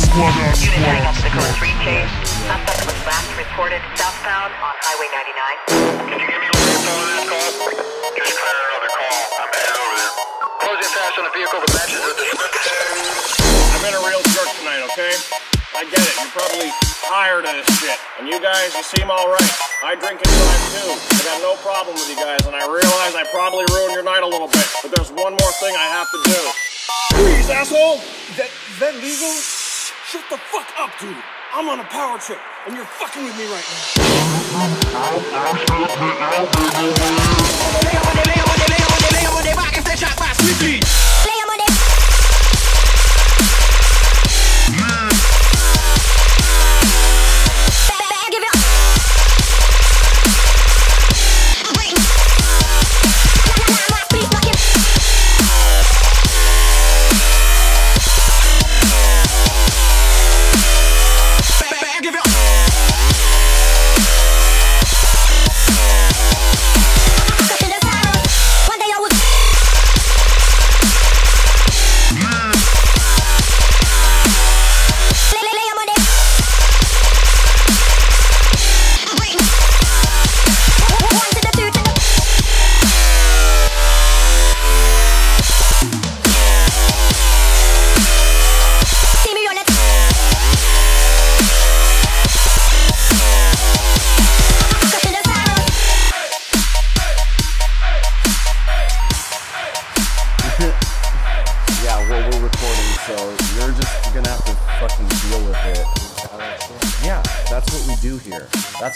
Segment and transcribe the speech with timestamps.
[0.00, 1.48] squad out, Unit squad heading out, up to squad.
[1.48, 2.14] Coast 3 chase.
[2.46, 6.08] Suspect was last reported southbound on Highway 99.
[6.08, 7.48] Can you give me a little info on that call?
[8.16, 9.18] Just cleared another call.
[9.38, 10.12] I'm headed over there.
[10.58, 12.74] Closing fast on the vehicle that matches the description.
[13.74, 15.14] I've been a real jerk tonight, okay?
[15.76, 16.14] I get it.
[16.18, 16.70] You're probably
[17.06, 17.98] tired of this shit.
[18.18, 19.52] And you guys, you seem alright.
[19.84, 20.90] I drink and drive too.
[20.98, 24.24] I got no problem with you guys, and I realize I probably ruined your night
[24.24, 24.66] a little bit.
[24.82, 26.40] But there's one more thing I have to do.
[27.14, 28.02] Freeze, asshole!
[28.36, 29.57] That that legal?
[30.10, 31.14] Shut the fuck up, dude.
[31.52, 34.68] I'm on a power trip, and you're fucking with me right now.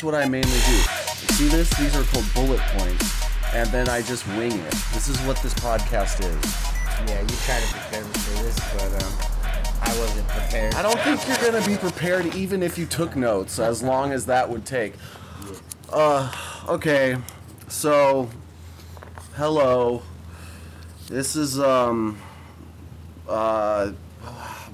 [0.02, 0.56] That's what I mainly do.
[0.56, 1.70] You see this?
[1.78, 4.70] These are called bullet points, and then I just wing it.
[4.92, 7.08] This is what this podcast is.
[7.08, 9.12] Yeah, you tried to prepare me for this, but um,
[9.80, 10.74] I wasn't prepared.
[10.74, 14.26] I don't think you're gonna be prepared even if you took notes, as long as
[14.26, 14.94] that would take.
[15.88, 16.32] Uh,
[16.66, 17.16] okay,
[17.68, 18.28] so,
[19.36, 20.02] hello.
[21.06, 22.18] This is, um,
[23.28, 23.92] uh,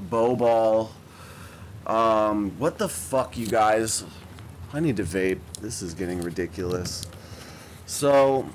[0.09, 0.89] Bowball.
[1.87, 4.05] Um, what the fuck, you guys?
[4.73, 5.39] I need to vape.
[5.61, 7.07] This is getting ridiculous.
[7.87, 8.47] So,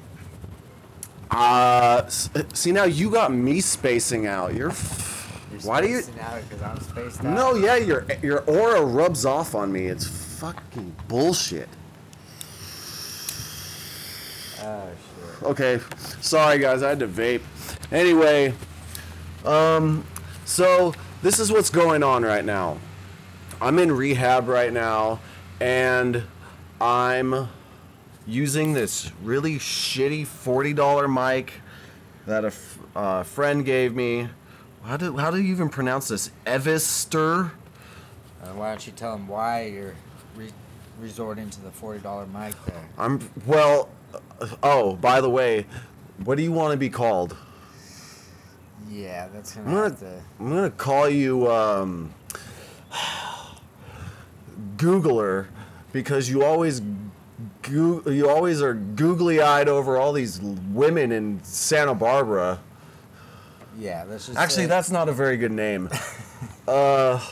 [1.32, 4.54] uh, see now you got me spacing out.
[4.54, 4.70] You're.
[4.70, 6.02] F- You're why do you?
[6.02, 7.34] spacing out I'm spaced out.
[7.34, 9.88] No, yeah, your your aura rubs off on me.
[9.88, 10.06] It's
[10.40, 11.70] fucking bullshit.
[14.62, 14.88] Oh
[15.40, 15.44] shit.
[15.44, 15.80] Okay,
[16.22, 17.42] sorry guys, I had to vape.
[17.92, 18.54] Anyway,
[19.46, 20.06] um,
[20.46, 22.78] so this is what's going on right now.
[23.62, 25.20] I'm in rehab right now,
[25.64, 26.24] and
[26.82, 27.48] I'm
[28.28, 31.54] using this really shitty $40 mic
[32.26, 34.28] that a f- uh, friend gave me.
[34.84, 36.32] How do how do you even pronounce this?
[36.46, 37.52] Evister.
[38.44, 39.96] Uh, why don't you tell him why you're
[40.36, 40.52] re-
[41.00, 42.84] resorting to the forty dollar mic there?
[42.98, 43.88] I'm well.
[44.42, 45.66] uh, Oh, by the way,
[46.26, 47.38] what do you want to be called?
[48.90, 50.22] Yeah, that's gonna I'm gonna have to.
[50.42, 52.14] I'm gonna call you um,
[54.76, 55.48] Googler
[55.94, 56.82] because you always
[57.62, 62.60] goo- you always are googly eyed over all these women in Santa Barbara.
[63.80, 64.38] Yeah, let's just.
[64.38, 65.90] Actually, that's not a very good name.
[66.68, 67.26] uh,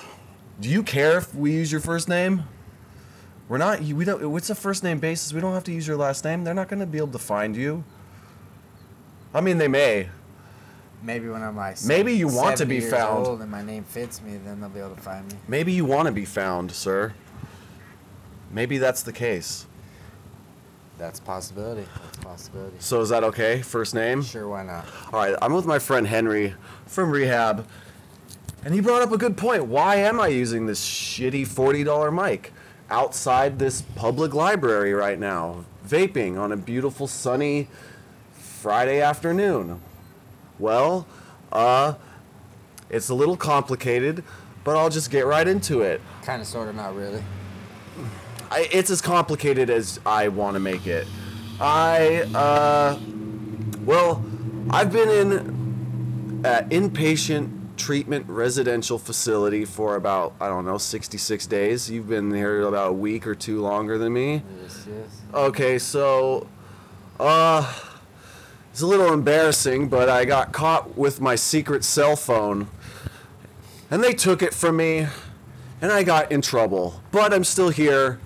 [0.61, 2.44] do you care if we use your first name?
[3.49, 3.81] We're not.
[3.81, 4.35] We don't.
[4.38, 5.33] It's a first name basis.
[5.33, 6.45] We don't have to use your last name.
[6.45, 7.83] They're not going to be able to find you.
[9.33, 10.09] I mean, they may.
[11.03, 11.83] maybe when I'm like.
[11.83, 13.28] Maybe you want to be found.
[13.28, 15.38] Old and my name fits me, then they'll be able to find me.
[15.47, 17.13] Maybe you want to be found, sir.
[18.53, 19.66] Maybe that's the case.
[20.97, 21.88] That's a possibility.
[22.03, 22.75] That's a possibility.
[22.79, 23.62] So is that okay?
[23.62, 24.22] First name?
[24.22, 24.85] Sure, why not?
[25.12, 26.53] All right, I'm with my friend Henry
[26.85, 27.66] from rehab,
[28.63, 29.66] and he brought up a good point.
[29.66, 32.53] Why am I using this shitty $40 mic
[32.90, 37.67] outside this public library right now, vaping on a beautiful sunny
[38.34, 39.81] Friday afternoon?
[40.59, 41.07] Well,
[41.51, 41.95] uh,
[42.91, 44.23] it's a little complicated,
[44.63, 46.00] but I'll just get right into it.
[46.22, 47.23] Kind of, sort of, not really.
[48.51, 51.07] I, it's as complicated as I want to make it.
[51.61, 52.99] I, uh,
[53.85, 54.23] well,
[54.69, 55.31] I've been in
[56.43, 61.89] an inpatient treatment residential facility for about, I don't know, 66 days.
[61.89, 64.43] You've been here about a week or two longer than me.
[64.61, 65.21] Yes, yes.
[65.33, 66.47] Okay, so,
[67.21, 67.73] uh,
[68.71, 72.67] it's a little embarrassing, but I got caught with my secret cell phone,
[73.89, 75.07] and they took it from me,
[75.81, 77.01] and I got in trouble.
[77.11, 78.19] But I'm still here.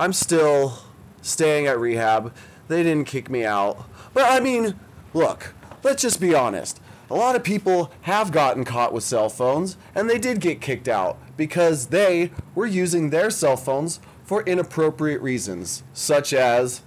[0.00, 0.78] I'm still
[1.20, 2.34] staying at rehab.
[2.68, 3.84] They didn't kick me out.
[4.14, 4.74] But I mean,
[5.12, 5.52] look,
[5.82, 6.80] let's just be honest.
[7.10, 10.88] a lot of people have gotten caught with cell phones and they did get kicked
[10.88, 16.80] out because they were using their cell phones for inappropriate reasons, such as,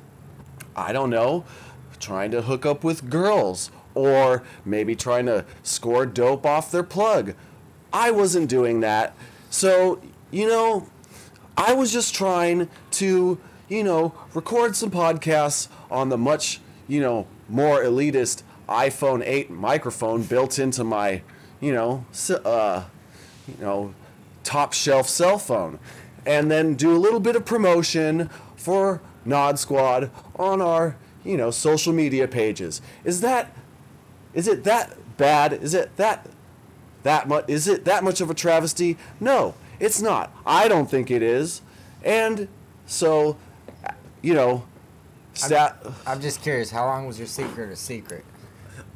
[0.75, 1.45] I don't know,
[1.99, 7.35] trying to hook up with girls or maybe trying to score dope off their plug.
[7.91, 9.13] I wasn't doing that.
[9.51, 10.01] So,
[10.31, 10.87] you know,
[11.57, 13.39] I was just trying to,
[13.69, 20.23] you know, record some podcasts on the much, you know, more elitist iPhone 8 microphone
[20.23, 21.21] built into my,
[21.59, 22.83] you know, uh,
[23.47, 23.93] you know,
[24.43, 25.79] top shelf cell phone,
[26.25, 31.51] and then do a little bit of promotion for Nod Squad on our, you know,
[31.51, 32.81] social media pages.
[33.03, 33.55] Is that,
[34.33, 35.53] is it that bad?
[35.53, 36.27] Is it that
[37.03, 40.31] that much is it that much of a travesty no it's not.
[40.45, 41.61] I don't think it is.
[42.03, 42.47] And
[42.85, 43.37] so
[44.21, 44.65] you know
[45.33, 48.23] stat, I'm just curious, how long was your secret a secret?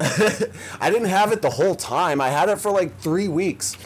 [0.00, 2.20] i didn't have it the whole time.
[2.20, 3.76] I had it for like three weeks.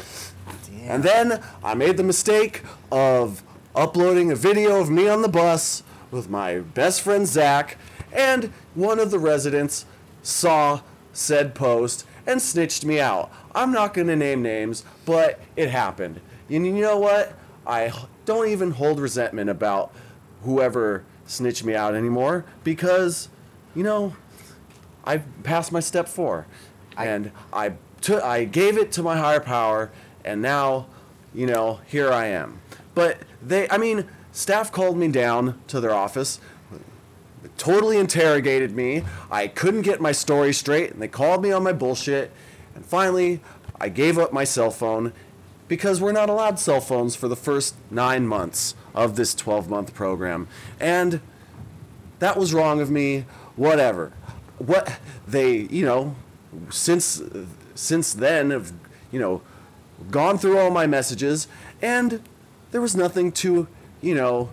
[0.67, 0.91] Damn.
[0.91, 3.43] and then i made the mistake of
[3.77, 7.79] uploading a video of me on the bus with my best friend zach
[8.13, 9.87] and one of the residents
[10.23, 10.81] saw
[11.13, 13.31] said post and snitched me out.
[13.55, 16.21] I'm not going to name names but it happened
[16.57, 17.35] and you know what
[17.67, 17.93] I
[18.25, 19.93] don't even hold resentment about
[20.45, 23.29] whoever snitched me out anymore because
[23.75, 24.15] you know
[25.05, 26.47] I passed my step four,
[26.97, 29.91] I- and I took I gave it to my higher power,
[30.25, 30.87] and now,
[31.35, 32.61] you know, here I am.
[32.95, 36.39] But they, I mean, staff called me down to their office,
[37.57, 39.03] totally interrogated me.
[39.31, 42.31] I couldn't get my story straight, and they called me on my bullshit.
[42.75, 43.41] And finally,
[43.81, 45.13] I gave up my cell phone
[45.73, 49.95] because we're not allowed cell phones for the first nine months of this 12 month
[49.95, 50.47] program.
[50.79, 51.23] And
[52.19, 53.25] that was wrong of me
[53.57, 54.13] whatever
[54.59, 56.15] what they you know
[56.69, 57.23] since
[57.75, 58.71] since then have
[59.11, 59.41] you know
[60.11, 61.49] gone through all my messages
[61.81, 62.23] and
[62.71, 63.67] there was nothing too
[64.03, 64.51] you know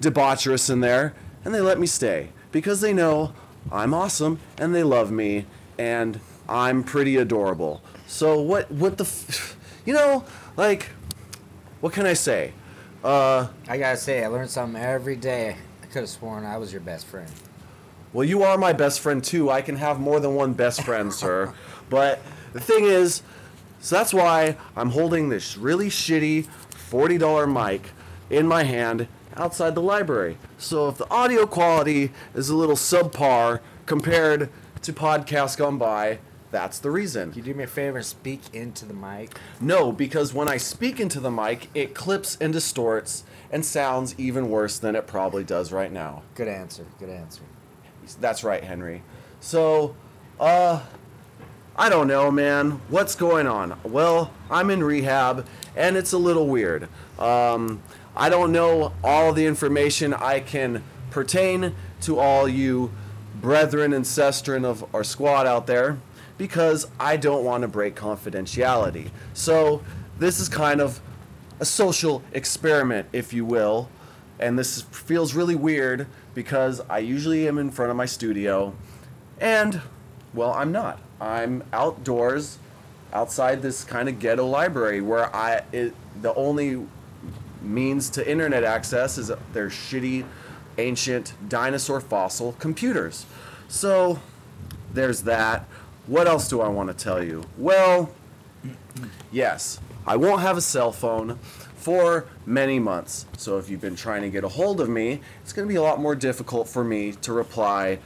[0.00, 1.12] debaucherous in there
[1.44, 3.34] and they let me stay because they know
[3.70, 5.44] i'm awesome and they love me
[5.78, 6.18] and
[6.48, 10.24] i'm pretty adorable so what what the f- you know
[10.56, 10.90] like
[11.80, 12.52] what can i say
[13.04, 15.56] uh I gotta say, I learned something every day.
[15.82, 17.30] I could have sworn I was your best friend.
[18.12, 19.50] Well, you are my best friend too.
[19.50, 21.52] I can have more than one best friend, sir.
[21.90, 22.20] But
[22.52, 23.22] the thing is,
[23.80, 26.46] so that's why I'm holding this really shitty
[26.90, 27.90] $40 mic
[28.30, 30.38] in my hand outside the library.
[30.58, 34.50] So if the audio quality is a little subpar compared
[34.82, 36.18] to podcasts gone by,
[36.52, 37.32] that's the reason.
[37.32, 39.36] Can you do me a favor and speak into the mic?
[39.60, 44.50] No, because when I speak into the mic, it clips and distorts and sounds even
[44.50, 46.22] worse than it probably does right now.
[46.34, 46.84] Good answer.
[47.00, 47.40] Good answer.
[48.20, 49.02] That's right, Henry.
[49.40, 49.96] So,
[50.38, 50.82] uh,
[51.74, 52.82] I don't know, man.
[52.88, 53.78] What's going on?
[53.82, 56.88] Well, I'm in rehab, and it's a little weird.
[57.18, 57.82] Um,
[58.14, 62.92] I don't know all the information I can pertain to all you
[63.40, 65.96] brethren and sestrin of our squad out there
[66.42, 69.12] because I don't want to break confidentiality.
[69.32, 69.80] So,
[70.18, 71.00] this is kind of
[71.60, 73.88] a social experiment, if you will.
[74.40, 78.74] And this feels really weird because I usually am in front of my studio.
[79.38, 79.82] And,
[80.34, 80.98] well, I'm not.
[81.20, 82.58] I'm outdoors,
[83.12, 86.84] outside this kind of ghetto library where I it, the only
[87.60, 90.24] means to internet access is their shitty,
[90.76, 93.26] ancient dinosaur fossil computers.
[93.68, 94.18] So,
[94.92, 95.68] there's that.
[96.06, 97.44] What else do I want to tell you?
[97.56, 98.12] Well,
[99.30, 101.38] yes, I won't have a cell phone
[101.76, 103.26] for many months.
[103.36, 105.76] So if you've been trying to get a hold of me, it's going to be
[105.76, 107.98] a lot more difficult for me to reply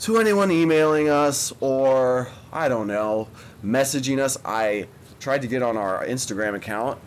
[0.00, 3.28] to anyone emailing us or, I don't know,
[3.62, 4.38] messaging us.
[4.44, 6.98] I tried to get on our Instagram account,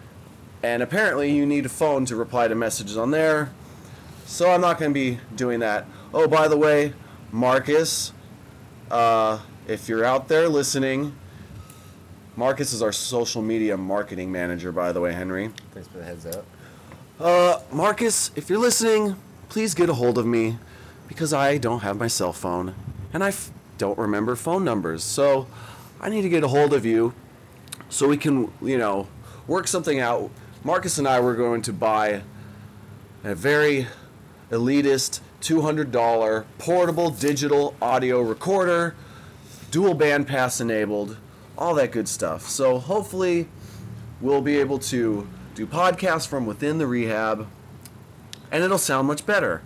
[0.62, 3.52] and apparently you need a phone to reply to messages on there.
[4.26, 5.88] So I'm not going to be doing that.
[6.14, 6.94] Oh, by the way,
[7.32, 8.14] Marcus,
[8.92, 11.16] uh, if you're out there listening,
[12.36, 15.52] Marcus is our social media marketing manager, by the way, Henry.
[15.72, 16.46] Thanks for the heads up.
[17.20, 19.16] Uh, Marcus, if you're listening,
[19.50, 20.58] please get a hold of me
[21.08, 22.74] because I don't have my cell phone
[23.14, 25.04] and I f- don't remember phone numbers.
[25.04, 25.48] So
[26.02, 27.14] I need to get a hold of you
[27.90, 29.08] so we can, you know,
[29.48, 30.32] work something out.
[30.64, 32.24] Marcus and I were going to buy
[33.24, 33.88] a very
[34.50, 38.96] elitist $200 portable digital audio recorder,
[39.74, 41.18] dual band pass enabled,
[41.58, 42.48] all that good stuff.
[42.48, 43.50] So hopefully
[44.22, 47.48] we'll be able to do podcasts from within the rehab
[48.52, 49.64] and it'll sound much better.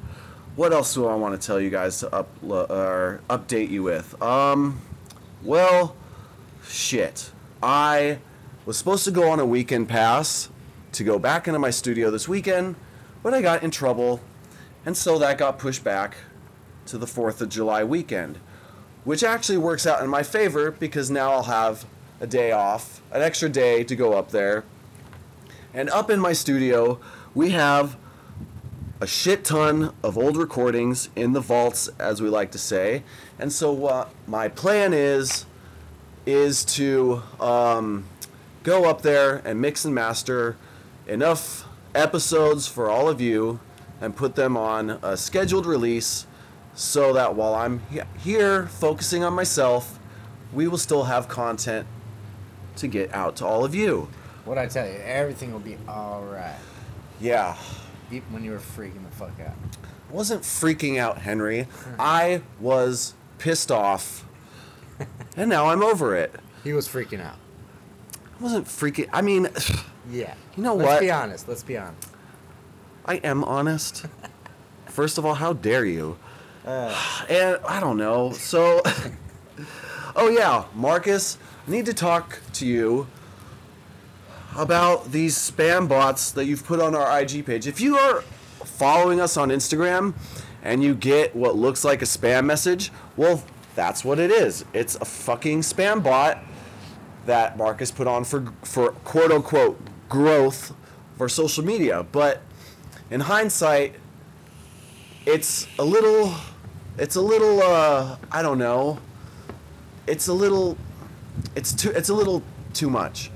[0.56, 4.20] What else do I want to tell you guys to up or update you with?
[4.22, 4.80] Um,
[5.44, 5.98] well,
[6.66, 7.32] shit.
[7.62, 8.20] I
[8.66, 10.48] was supposed to go on a weekend pass
[10.94, 12.78] to go back into my studio this weekend,
[13.24, 14.22] but I got in trouble,
[14.86, 16.16] and so that got pushed back
[16.86, 18.40] to the 4th of July weekend,
[19.08, 21.86] which actually works out in my favor because now I'll have
[22.20, 24.66] a day off, an extra day to go up there.
[25.74, 27.00] And up in my studio,
[27.34, 27.96] we have
[29.00, 33.04] a shit ton of old recordings in the vaults, as we like to say.
[33.40, 35.46] And so, what my plan is,
[36.26, 38.04] is to um,
[38.64, 40.58] go up there and mix and master
[41.08, 43.62] enough episodes for all of you
[44.02, 46.28] and put them on a scheduled release
[46.77, 49.98] so that while I'm he- here focusing on myself,
[50.53, 51.88] we will still have content
[52.77, 54.07] to get out to all of you.
[54.46, 56.55] What I tell you, everything will be all right.
[57.19, 57.57] Yeah.
[58.12, 59.55] Even when you were freaking the fuck out.
[60.10, 61.63] I wasn't freaking out, Henry.
[61.63, 61.96] Hmm.
[62.00, 64.24] I was pissed off.
[65.36, 66.34] And now I'm over it.
[66.63, 67.36] He was freaking out.
[68.39, 69.48] I wasn't freaking I mean,
[70.12, 70.34] Yeah.
[70.55, 70.86] You know what?
[70.86, 71.01] Let's what?
[71.01, 71.48] be honest.
[71.48, 72.07] Let's be honest.
[73.05, 74.05] I am honest.
[74.88, 76.17] First of all, how dare you?
[77.29, 78.31] and I don't know.
[78.31, 78.81] So
[80.19, 83.05] Oh yeah, Marcus, I need to talk to you
[84.55, 87.67] about these spam bots that you've put on our IG page.
[87.67, 88.21] If you are
[88.65, 90.15] following us on Instagram
[90.63, 93.43] and you get what looks like a spam message, well,
[93.75, 94.65] that's what it is.
[94.74, 96.43] It's a fucking spam bot
[97.27, 100.74] that Marcus put on for for quote unquote growth
[101.15, 102.07] for social media.
[102.12, 102.41] But
[103.12, 103.93] in hindsight,
[105.27, 106.33] it's a little
[106.98, 109.00] it's a little uh I don't know.
[110.08, 110.77] It's a little
[111.56, 113.32] it's too it's a little too much.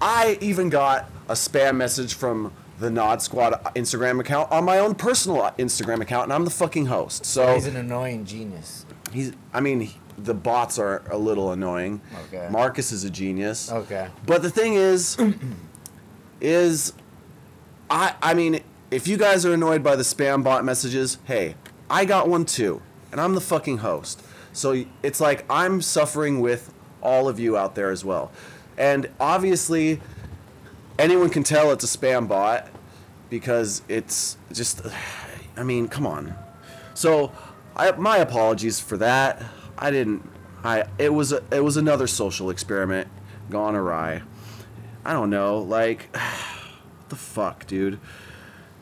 [0.00, 4.94] I even got a spam message from the Nod Squad Instagram account on my own
[4.94, 7.24] personal Instagram account, and I'm the fucking host.
[7.24, 8.84] So He's an annoying genius.
[9.12, 9.32] he's.
[9.54, 12.00] I mean, he- the bots are a little annoying.
[12.28, 12.48] Okay.
[12.50, 13.70] Marcus is a genius.
[13.72, 14.08] Okay.
[14.26, 15.16] But the thing is,
[16.40, 16.92] is
[17.90, 18.60] I I mean,
[18.90, 21.54] if you guys are annoyed by the spam bot messages, hey,
[21.88, 22.82] I got one too,
[23.12, 24.22] and I'm the fucking host.
[24.52, 26.72] So it's like I'm suffering with
[27.02, 28.32] all of you out there as well.
[28.78, 30.00] And obviously,
[30.98, 32.68] anyone can tell it's a spam bot
[33.30, 34.82] because it's just
[35.56, 36.34] I mean, come on.
[36.94, 37.32] So,
[37.74, 39.42] I my apologies for that.
[39.78, 40.28] I didn't
[40.64, 43.08] I it was a, it was another social experiment
[43.50, 44.22] gone awry.
[45.04, 48.00] I don't know, like what the fuck, dude.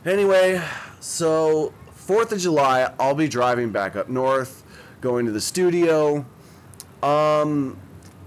[0.05, 0.63] Anyway,
[1.01, 1.73] so
[2.07, 4.63] 4th of July, I'll be driving back up north,
[5.01, 6.27] going to the studio.
[7.03, 7.79] Um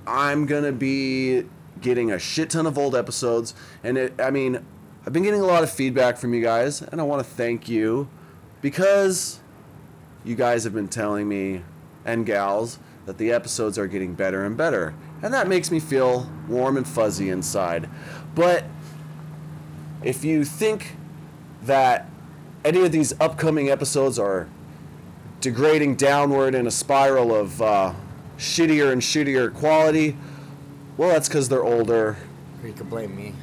[0.08, 1.44] I'm to be
[1.82, 3.54] getting a shit ton of old episodes
[3.84, 4.64] and it I mean,
[5.06, 7.70] I've been getting a lot of feedback from you guys and I want to thank
[7.70, 8.10] you
[8.62, 9.40] because
[10.24, 11.64] you guys have been telling me
[12.04, 14.94] and gals that the episodes are getting better and better.
[15.22, 17.90] And that makes me feel warm and fuzzy inside.
[18.36, 18.66] But
[20.04, 20.96] if you think
[21.64, 22.10] that
[22.68, 24.50] any of these upcoming episodes are
[25.40, 27.94] degrading downward in a spiral of uh,
[28.38, 30.18] shittier and shittier quality,
[30.98, 32.18] well, that's because they're older.
[32.62, 33.34] Or you can blame me.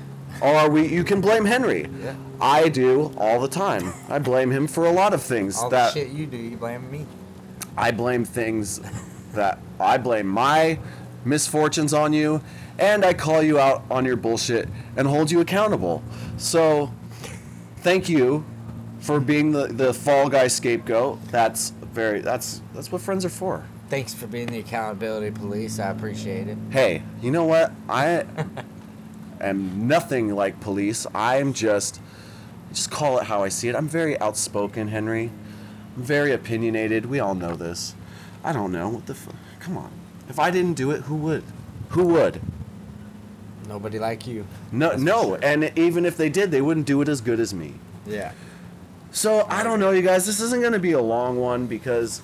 [0.42, 1.88] Or we, you can blame Henry.
[2.02, 2.16] Yeah.
[2.38, 3.94] I do all the time.
[4.10, 6.58] I blame him for a lot of things All that the shit you do, you
[6.58, 7.06] blame me.
[7.78, 8.80] I blame things
[9.32, 10.78] that I blame my
[11.24, 12.42] misfortunes on you,
[12.78, 16.02] and I call you out on your bullshit and hold you accountable.
[16.36, 16.92] So,
[17.78, 18.44] thank you
[19.04, 21.22] for being the, the fall guy scapegoat.
[21.30, 23.64] That's very that's that's what friends are for.
[23.90, 25.78] Thanks for being the accountability police.
[25.78, 26.56] I appreciate it.
[26.70, 27.70] Hey, you know what?
[27.86, 28.24] I
[29.42, 31.06] am nothing like police.
[31.14, 32.00] I'm just
[32.72, 33.76] just call it how I see it.
[33.76, 35.30] I'm very outspoken, Henry.
[35.96, 37.04] I'm very opinionated.
[37.04, 37.94] We all know this.
[38.42, 39.12] I don't know what the.
[39.12, 39.28] F-
[39.60, 39.90] Come on.
[40.30, 41.44] If I didn't do it, who would?
[41.90, 42.40] Who would?
[43.68, 44.46] Nobody like you.
[44.72, 45.22] No, no.
[45.22, 45.38] sure.
[45.42, 47.74] And even if they did, they wouldn't do it as good as me.
[48.06, 48.32] Yeah.
[49.14, 50.26] So I don't know, you guys.
[50.26, 52.20] This isn't going to be a long one because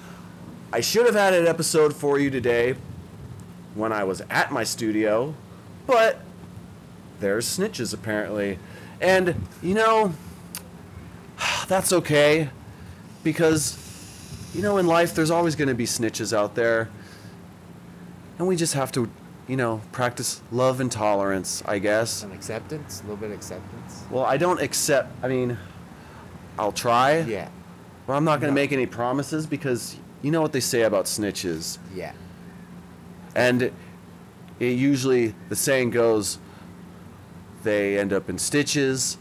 [0.72, 2.74] I should have had an episode for you today
[3.76, 5.32] when I was at my studio,
[5.86, 6.18] but
[7.20, 8.58] there's snitches apparently,
[9.00, 10.14] and you know
[11.68, 12.50] that's okay
[13.22, 13.78] because
[14.52, 16.88] you know in life there's always going to be snitches out there,
[18.36, 19.08] and we just have to,
[19.46, 22.10] you know, practice love and tolerance, I guess.
[22.10, 24.02] Some acceptance, a little bit of acceptance.
[24.10, 25.12] Well, I don't accept.
[25.22, 25.56] I mean,
[26.60, 27.20] I'll try.
[27.20, 27.48] Yeah.
[28.06, 28.62] But I'm not going to No.
[28.62, 31.78] make any promises because you know what they say about snitches.
[31.94, 32.12] Yeah.
[33.34, 33.62] And
[34.58, 36.38] it usually, the saying goes,
[37.62, 39.16] they end up in stitches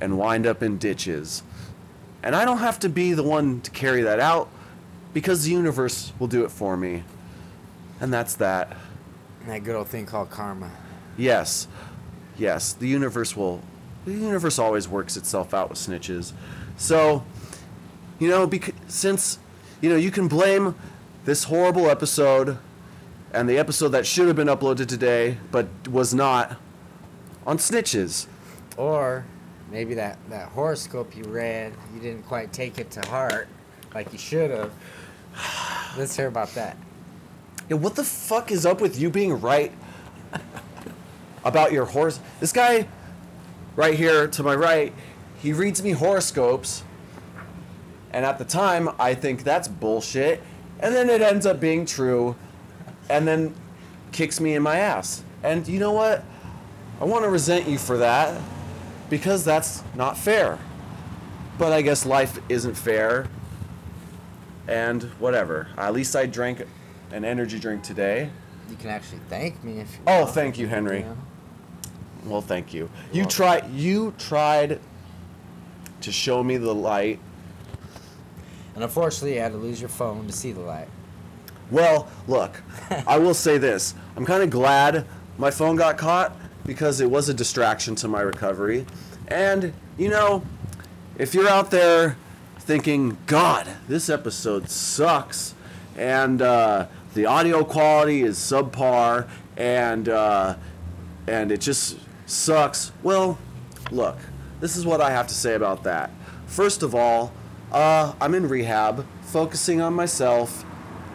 [0.00, 1.42] and wind up in ditches.
[2.22, 4.48] And I don't have to be the one to carry that out
[5.12, 7.02] because the universe will do it for me.
[8.00, 8.76] And that's that.
[9.46, 10.70] That good old thing called karma.
[11.16, 11.66] Yes,
[12.36, 13.60] yes, the universe will.
[14.04, 16.32] The universe always works itself out with snitches.
[16.76, 17.24] So,
[18.18, 19.38] you know, bec- since
[19.80, 20.74] you know you can blame
[21.24, 22.58] this horrible episode
[23.32, 26.56] and the episode that should have been uploaded today but was not
[27.46, 28.26] on snitches.
[28.76, 29.24] Or
[29.70, 33.48] maybe that, that horoscope you read, you didn't quite take it to heart
[33.94, 34.72] like you should have.
[35.98, 36.76] Let's hear about that.
[37.68, 39.72] Yeah, what the fuck is up with you being right
[41.44, 42.20] about your horse?
[42.40, 42.86] This guy
[43.76, 44.92] right here to my right,
[45.44, 46.82] he reads me horoscopes.
[48.14, 50.40] And at the time, I think that's bullshit.
[50.80, 52.34] And then it ends up being true.
[53.10, 53.54] And then
[54.10, 55.22] kicks me in my ass.
[55.42, 56.24] And you know what?
[56.98, 58.40] I want to resent you for that
[59.10, 60.58] because that's not fair.
[61.58, 63.26] But I guess life isn't fair.
[64.66, 65.68] And whatever.
[65.76, 66.62] At least I drank
[67.12, 68.30] an energy drink today.
[68.70, 71.00] You can actually thank me if you Oh, want, thank you, Henry.
[71.02, 71.18] know?
[72.24, 72.88] Well, thank you.
[73.12, 73.28] You welcome.
[73.28, 73.70] tried.
[73.72, 74.80] You tried
[76.04, 77.18] to show me the light.
[78.74, 80.88] And unfortunately, you had to lose your phone to see the light.
[81.70, 82.62] Well, look,
[83.06, 83.94] I will say this.
[84.16, 85.06] I'm kind of glad
[85.38, 88.86] my phone got caught because it was a distraction to my recovery.
[89.28, 90.44] And, you know,
[91.18, 92.16] if you're out there
[92.58, 95.54] thinking, God, this episode sucks,
[95.96, 100.56] and uh, the audio quality is subpar, and, uh,
[101.26, 103.38] and it just sucks, well,
[103.90, 104.18] look,
[104.60, 106.10] this is what I have to say about that.
[106.46, 107.32] First of all,
[107.72, 110.64] uh, I'm in rehab, focusing on myself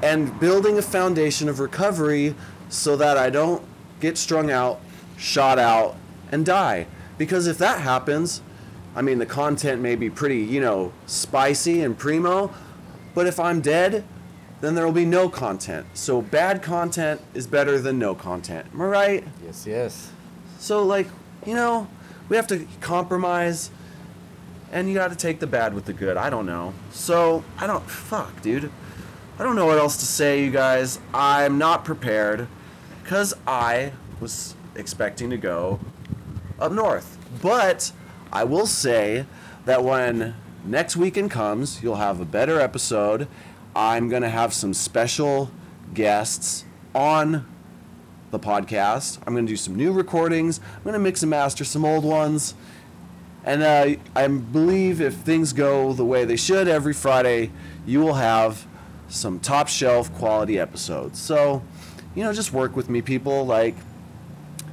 [0.01, 2.35] and building a foundation of recovery
[2.69, 3.63] so that I don't
[3.99, 4.79] get strung out,
[5.17, 5.95] shot out,
[6.31, 6.87] and die.
[7.17, 8.41] Because if that happens,
[8.95, 12.53] I mean, the content may be pretty, you know, spicy and primo,
[13.13, 14.03] but if I'm dead,
[14.61, 15.87] then there will be no content.
[15.93, 18.67] So bad content is better than no content.
[18.73, 19.23] Am I right?
[19.45, 20.11] Yes, yes.
[20.59, 21.07] So, like,
[21.45, 21.87] you know,
[22.29, 23.71] we have to compromise,
[24.71, 26.15] and you got to take the bad with the good.
[26.15, 26.73] I don't know.
[26.91, 27.83] So, I don't.
[27.89, 28.71] Fuck, dude.
[29.37, 30.99] I don't know what else to say, you guys.
[31.13, 32.47] I'm not prepared,
[33.03, 35.79] because I was expecting to go
[36.59, 37.17] up north.
[37.41, 37.91] But
[38.31, 39.25] I will say
[39.65, 43.27] that when next weekend comes, you'll have a better episode.
[43.75, 45.51] I'm going to have some special
[45.93, 47.45] guests on
[48.31, 49.19] the podcast.
[49.25, 50.59] I'm going to do some new recordings.
[50.77, 52.53] I'm going to mix and master some old ones.
[53.43, 57.51] And uh, I believe if things go the way they should, every Friday
[57.85, 58.67] you will have
[59.07, 61.19] some top shelf quality episodes.
[61.19, 61.63] So,
[62.15, 63.45] you know, just work with me, people.
[63.45, 63.75] Like,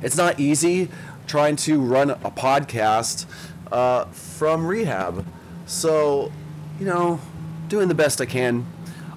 [0.02, 0.88] it's not easy
[1.26, 3.26] trying to run a podcast
[3.72, 5.24] uh, from rehab.
[5.66, 6.30] So,
[6.78, 7.20] you know,
[7.68, 8.66] doing the best I can.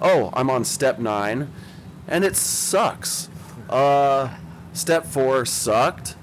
[0.01, 1.51] Oh, I'm on step nine,
[2.07, 3.29] and it sucks.
[3.69, 4.29] Uh,
[4.73, 6.15] step four sucked,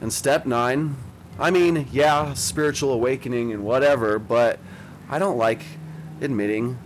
[0.00, 0.96] and step nine,
[1.38, 4.60] I mean, yeah, spiritual awakening and whatever, but
[5.10, 5.62] I don't like
[6.20, 6.78] admitting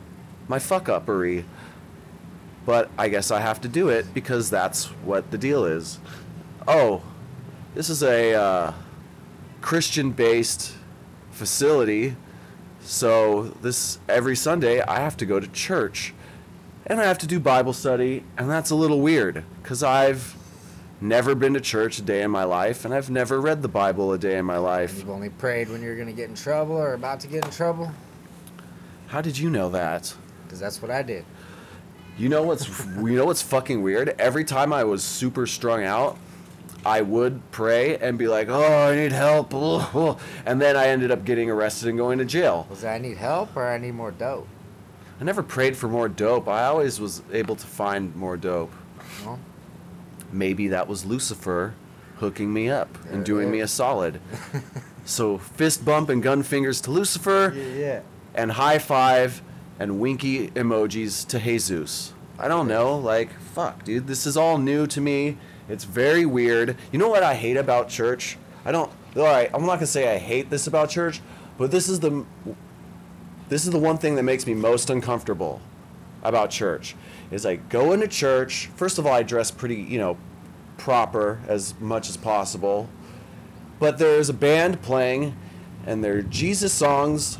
[0.48, 1.44] my fuck uppery.
[2.64, 6.00] But I guess I have to do it because that's what the deal is.
[6.66, 7.02] Oh,
[7.74, 8.72] this is a uh,
[9.60, 10.74] Christian based
[11.30, 12.16] facility.
[12.80, 16.12] So this every Sunday I have to go to church
[16.86, 20.36] and I have to do Bible study and that's a little weird cuz I've
[21.00, 24.12] never been to church a day in my life and I've never read the Bible
[24.12, 24.98] a day in my life.
[24.98, 27.50] You've only prayed when you're going to get in trouble or about to get in
[27.50, 27.92] trouble?
[29.08, 30.14] How did you know that?
[30.44, 31.24] Because that's what I did.
[32.18, 34.14] You know what's you know what's fucking weird?
[34.18, 36.16] Every time I was super strung out,
[36.84, 39.52] I would pray and be like, "Oh, I need help,"
[40.46, 42.66] and then I ended up getting arrested and going to jail.
[42.70, 44.48] Was it I need help or I need more dope?
[45.20, 46.46] I never prayed for more dope.
[46.48, 48.72] I always was able to find more dope.
[49.24, 49.38] Well,
[50.32, 51.74] Maybe that was Lucifer
[52.16, 54.20] hooking me up and doing me a solid.
[55.04, 58.00] so fist bump and gun fingers to Lucifer, yeah.
[58.34, 59.42] and high five
[59.78, 62.12] and winky emojis to Jesus.
[62.38, 64.06] I don't know, like fuck, dude.
[64.06, 65.38] This is all new to me.
[65.68, 66.76] It's very weird.
[66.92, 68.36] You know what I hate about church?
[68.64, 68.90] I don't.
[69.16, 71.20] All right, I'm not gonna say I hate this about church,
[71.56, 72.26] but this is the
[73.48, 75.60] this is the one thing that makes me most uncomfortable
[76.22, 76.96] about church.
[77.30, 78.68] Is I go into church.
[78.76, 80.16] First of all, I dress pretty, you know,
[80.78, 82.88] proper as much as possible.
[83.78, 85.36] But there's a band playing,
[85.86, 87.38] and their Jesus songs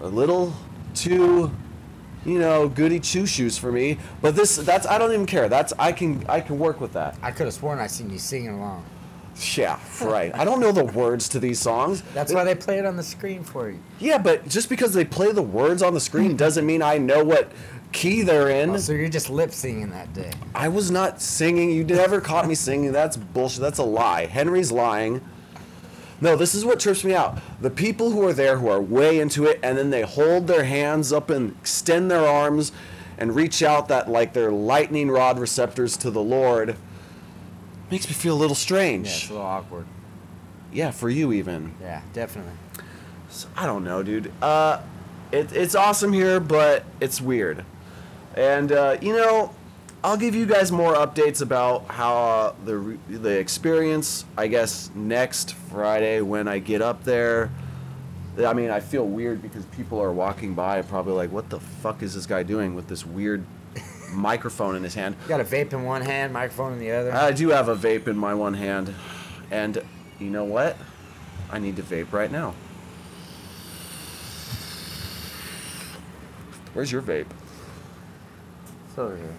[0.00, 0.54] are a little
[0.94, 1.50] too,
[2.24, 3.98] you know, goody two shoes for me.
[4.20, 5.48] But this, that's I don't even care.
[5.48, 7.16] That's I can I can work with that.
[7.22, 8.84] I could have sworn I seen you singing along.
[9.56, 10.34] Yeah, right.
[10.34, 12.02] I don't know the words to these songs.
[12.14, 13.80] That's why they play it on the screen for you.
[13.98, 16.36] Yeah, but just because they play the words on the screen hmm.
[16.36, 17.50] doesn't mean I know what
[17.92, 18.70] key they're in.
[18.70, 20.32] Oh, so you're just lip singing that day.
[20.54, 21.70] I was not singing.
[21.70, 22.92] You never caught me singing.
[22.92, 23.60] That's bullshit.
[23.60, 24.26] That's a lie.
[24.26, 25.20] Henry's lying.
[26.20, 27.38] No, this is what trips me out.
[27.60, 30.64] The people who are there who are way into it and then they hold their
[30.64, 32.70] hands up and extend their arms
[33.18, 36.76] and reach out that like their lightning rod receptors to the Lord
[37.92, 39.06] makes me feel a little strange.
[39.06, 39.86] Yeah, it's a little awkward.
[40.72, 41.74] Yeah, for you even.
[41.78, 42.54] Yeah, definitely.
[43.28, 44.32] So, I don't know, dude.
[44.40, 44.80] Uh,
[45.30, 47.66] it, it's awesome here, but it's weird.
[48.34, 49.54] And uh, you know,
[50.02, 54.24] I'll give you guys more updates about how uh, the the experience.
[54.38, 57.50] I guess next Friday when I get up there.
[58.42, 62.02] I mean, I feel weird because people are walking by, probably like, "What the fuck
[62.02, 63.44] is this guy doing with this weird
[64.12, 67.12] microphone in his hand?" You got a vape in one hand, microphone in the other.
[67.12, 68.94] I do have a vape in my one hand,
[69.50, 69.82] and
[70.18, 70.76] you know what?
[71.50, 72.54] I need to vape right now.
[76.72, 77.26] Where's your vape?
[78.88, 79.34] it's over here.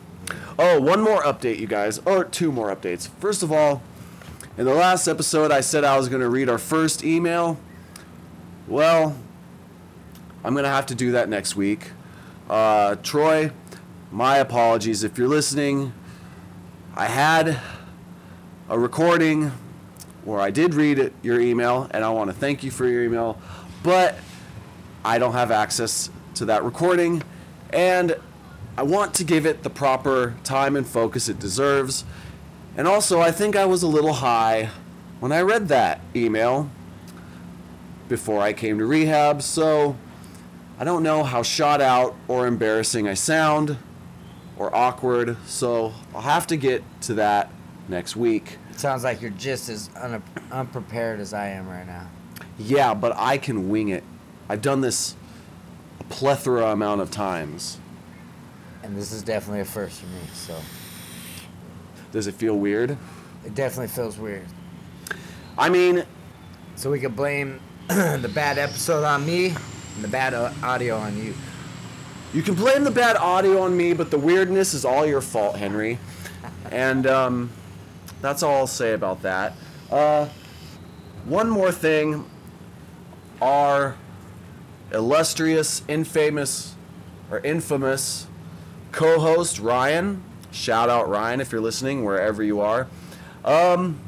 [0.58, 2.00] Oh, one more update, you guys.
[2.06, 3.10] Or two more updates.
[3.20, 3.82] First of all,
[4.58, 7.58] in the last episode, I said I was going to read our first email.
[8.68, 9.18] Well,
[10.44, 11.92] I'm going to have to do that next week.
[12.50, 13.52] Uh, Troy,
[14.14, 15.92] my apologies if you're listening.
[16.96, 17.60] I had
[18.70, 19.52] a recording
[20.24, 23.40] where I did read your email, and I want to thank you for your email,
[23.82, 24.16] but
[25.04, 27.24] I don't have access to that recording,
[27.72, 28.16] and
[28.78, 32.06] I want to give it the proper time and focus it deserves.
[32.78, 34.70] And also, I think I was a little high
[35.22, 36.70] when I read that email
[38.10, 39.98] before I came to rehab, so
[40.80, 43.76] I don't know how shot out or embarrassing I sound
[44.58, 47.50] or awkward, so I'll have to get to that
[47.88, 48.58] next week.
[48.72, 52.08] It sounds like you're just as un- unprepared as I am right now.
[52.58, 54.04] Yeah, but I can wing it.
[54.50, 55.16] I've done this
[56.00, 57.80] a plethora amount of times.
[58.84, 60.56] And this is definitely a first for me, so
[62.12, 62.98] Does it feel weird?
[63.46, 64.46] it definitely feels weird.
[65.58, 66.04] I mean,
[66.76, 71.18] So we could blame the bad episode on me and the bad uh, audio on
[71.18, 71.34] you.
[72.34, 75.56] You can blame the bad audio on me, but the weirdness is all your fault,
[75.56, 76.00] Henry.
[76.72, 77.52] And um,
[78.22, 79.54] that's all I'll say about that.
[79.92, 80.28] Uh,
[81.26, 82.26] one more thing.
[83.42, 83.96] Our
[84.92, 86.76] illustrious, infamous,
[87.30, 88.28] or infamous
[88.92, 90.24] co host, Ryan.
[90.52, 92.88] Shout out, Ryan, if you're listening, wherever you are.
[93.44, 94.00] Um,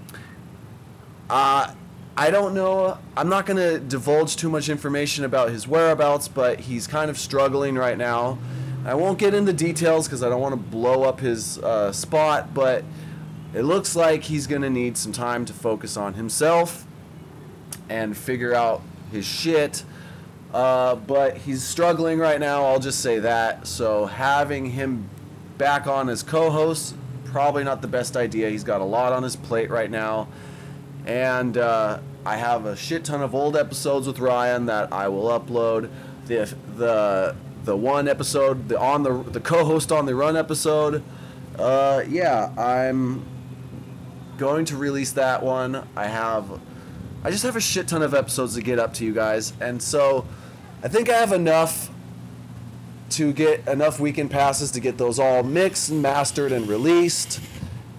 [1.30, 1.74] uh,
[2.18, 2.98] I don't know.
[3.18, 7.18] I'm not going to divulge too much information about his whereabouts, but he's kind of
[7.18, 8.38] struggling right now.
[8.86, 12.54] I won't get into details because I don't want to blow up his uh, spot,
[12.54, 12.86] but
[13.54, 16.86] it looks like he's going to need some time to focus on himself
[17.90, 19.84] and figure out his shit.
[20.54, 23.68] Uh, but he's struggling right now, I'll just say that.
[23.68, 25.10] So having him
[25.58, 28.50] back on as co host, probably not the best idea.
[28.50, 30.30] He's got a lot on his plate right now
[31.06, 35.28] and uh, I have a shit ton of old episodes with Ryan that I will
[35.28, 35.90] upload.
[36.26, 41.04] The the the one episode, the on the the co-host on the run episode,
[41.60, 43.26] uh, yeah, I'm
[44.38, 45.88] going to release that one.
[45.96, 46.60] I have,
[47.24, 49.82] I just have a shit ton of episodes to get up to you guys, and
[49.82, 50.26] so
[50.84, 51.92] I think I have enough
[53.12, 57.40] to get enough weekend passes to get those all mixed and mastered and released,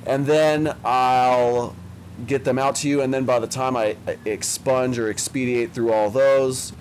[0.04, 1.76] and then I'll
[2.26, 5.92] get them out to you, and then by the time I expunge or expedite through
[5.92, 6.72] all those,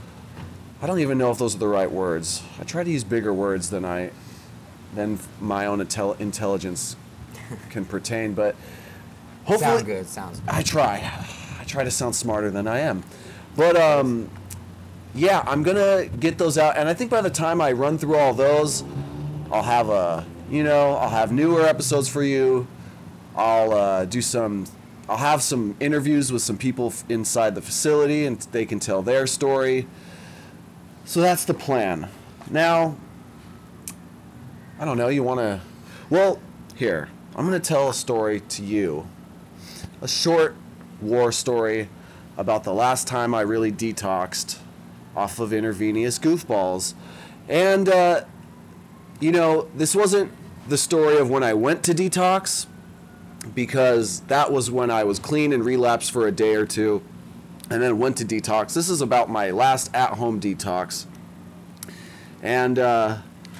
[0.82, 2.43] I don't even know if those are the right words.
[2.60, 4.12] I try to use bigger words than I,
[4.93, 6.95] than my own intel- intelligence
[7.69, 8.56] can pertain, but
[9.45, 10.50] hopefully Sound good, sounds good.
[10.50, 11.12] I try.
[11.60, 13.04] I try to sound smarter than I am,
[13.58, 14.30] but um,
[15.13, 18.15] yeah, I'm gonna get those out, and I think by the time I run through
[18.15, 18.84] all those,
[19.52, 22.67] I'll have a, you know, I'll have newer episodes for you.
[23.36, 24.65] I'll uh, do some.
[25.08, 29.04] I'll have some interviews with some people f- inside the facility, and they can tell
[29.04, 29.88] their story.
[31.06, 32.10] So that's the plan.
[32.50, 32.98] Now,
[34.80, 35.10] I don't know.
[35.10, 35.62] You want to?
[36.10, 36.39] Well,
[36.76, 39.08] here I'm going to tell a story to you.
[40.02, 40.56] A short
[41.02, 41.89] war story
[42.38, 44.58] about the last time I really detoxed
[45.15, 46.96] off of intravenous goofballs,
[47.48, 48.26] and uh,
[49.20, 50.32] you know, this wasn't
[50.68, 52.65] the story of when I went to detox
[53.54, 57.04] because that was when I was clean and relapsed for a day or two
[57.70, 58.74] and then went to detox.
[58.74, 61.06] This is about my last at home detox.
[62.42, 63.18] And uh,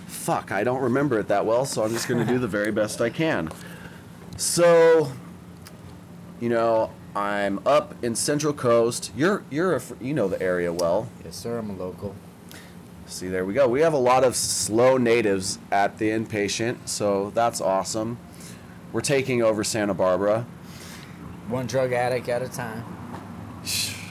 [0.08, 2.72] fuck, I don't remember it that well, so I'm just going to do the very
[2.72, 3.50] best I can.
[4.38, 5.12] So,
[6.40, 9.12] you know, I'm up in Central Coast.
[9.16, 11.08] You're you're a, you know the area well.
[11.24, 11.58] Yes, sir.
[11.58, 12.14] I'm a local.
[13.08, 13.68] See, there we go.
[13.68, 18.18] We have a lot of SLO natives at the inpatient, so that's awesome.
[18.96, 20.46] We're taking over Santa Barbara.
[21.50, 22.86] One drug addict at a time.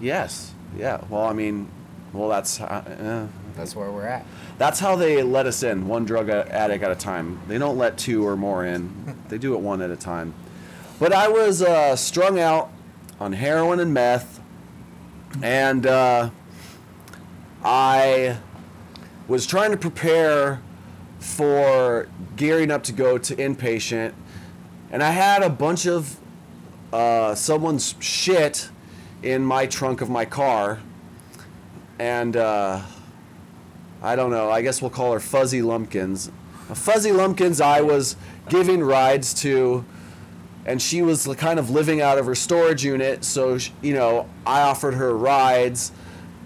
[0.00, 0.52] Yes.
[0.76, 1.00] Yeah.
[1.08, 1.70] Well, I mean,
[2.12, 3.26] well, that's uh, uh,
[3.56, 4.26] That's where we're at.
[4.58, 7.40] that's how they let us in, one drug a- addict at a time.
[7.48, 9.16] They don't let two or more in.
[9.28, 10.34] They do it one at a time.
[10.98, 12.70] But I was uh, strung out
[13.18, 14.40] on heroin and meth,
[15.42, 16.28] and uh,
[17.64, 18.36] I
[19.26, 20.60] was trying to prepare
[21.18, 24.12] for gearing up to go to inpatient,
[24.94, 26.16] and I had a bunch of
[26.92, 28.68] uh, someone's shit
[29.24, 30.78] in my trunk of my car,
[31.98, 32.80] and uh,
[34.00, 34.52] I don't know.
[34.52, 36.30] I guess we'll call her Fuzzy Lumpkins.
[36.72, 38.14] Fuzzy Lumpkins, I was
[38.48, 39.84] giving rides to,
[40.64, 43.24] and she was kind of living out of her storage unit.
[43.24, 45.90] So, sh- you know, I offered her rides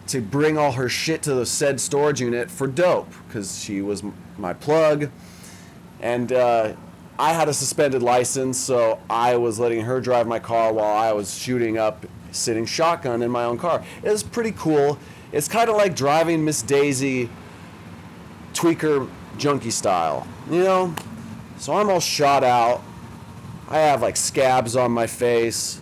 [0.06, 4.02] to bring all her shit to the said storage unit for dope because she was
[4.38, 5.10] my plug.
[6.00, 6.72] And uh,
[7.18, 11.12] I had a suspended license, so I was letting her drive my car while I
[11.12, 13.82] was shooting up, sitting shotgun in my own car.
[14.04, 14.98] It was pretty cool.
[15.32, 17.28] It's kind of like driving Miss Daisy
[18.52, 20.94] tweaker junkie style, you know?
[21.58, 22.82] So I'm all shot out.
[23.68, 25.80] I have like scabs on my face.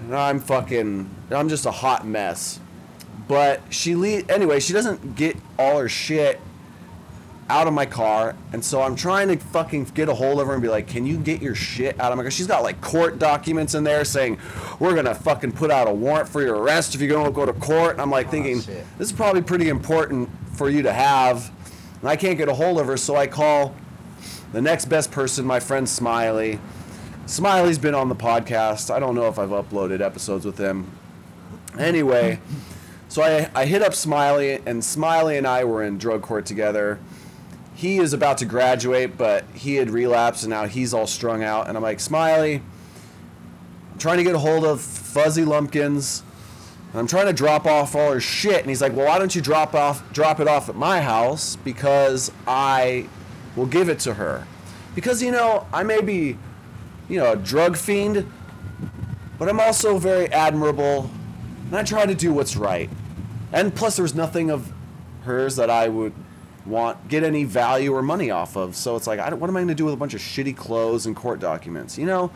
[0.00, 2.60] And I'm fucking, I'm just a hot mess.
[3.26, 6.40] But she le- anyway, she doesn't get all her shit
[7.48, 10.54] out of my car, and so I'm trying to fucking get a hold of her
[10.54, 12.80] and be like, "Can you get your shit out of my car?" She's got like
[12.80, 14.38] court documents in there saying,
[14.80, 17.52] "We're gonna fucking put out a warrant for your arrest if you don't go to
[17.52, 18.84] court." And I'm like oh, thinking, shit.
[18.98, 21.50] "This is probably pretty important for you to have,"
[22.00, 23.74] and I can't get a hold of her, so I call
[24.52, 26.58] the next best person, my friend Smiley.
[27.26, 28.92] Smiley's been on the podcast.
[28.92, 30.90] I don't know if I've uploaded episodes with him.
[31.78, 32.40] Anyway,
[33.08, 36.98] so I, I hit up Smiley, and Smiley and I were in drug court together.
[37.76, 41.68] He is about to graduate, but he had relapsed, and now he's all strung out.
[41.68, 42.62] And I'm like, Smiley,
[43.92, 46.22] I'm trying to get a hold of Fuzzy Lumpkins.
[46.92, 48.60] And I'm trying to drop off all her shit.
[48.60, 51.56] And he's like, Well, why don't you drop off drop it off at my house?
[51.56, 53.08] Because I
[53.56, 54.46] will give it to her.
[54.94, 56.38] Because, you know, I may be,
[57.10, 58.30] you know, a drug fiend,
[59.38, 61.10] but I'm also very admirable.
[61.66, 62.88] And I try to do what's right.
[63.52, 64.72] And plus there's nothing of
[65.24, 66.14] hers that I would
[66.66, 68.76] want get any value or money off of.
[68.76, 70.20] So it's like, I don't, what am I going to do with a bunch of
[70.20, 71.96] shitty clothes and court documents?
[71.96, 72.30] You know?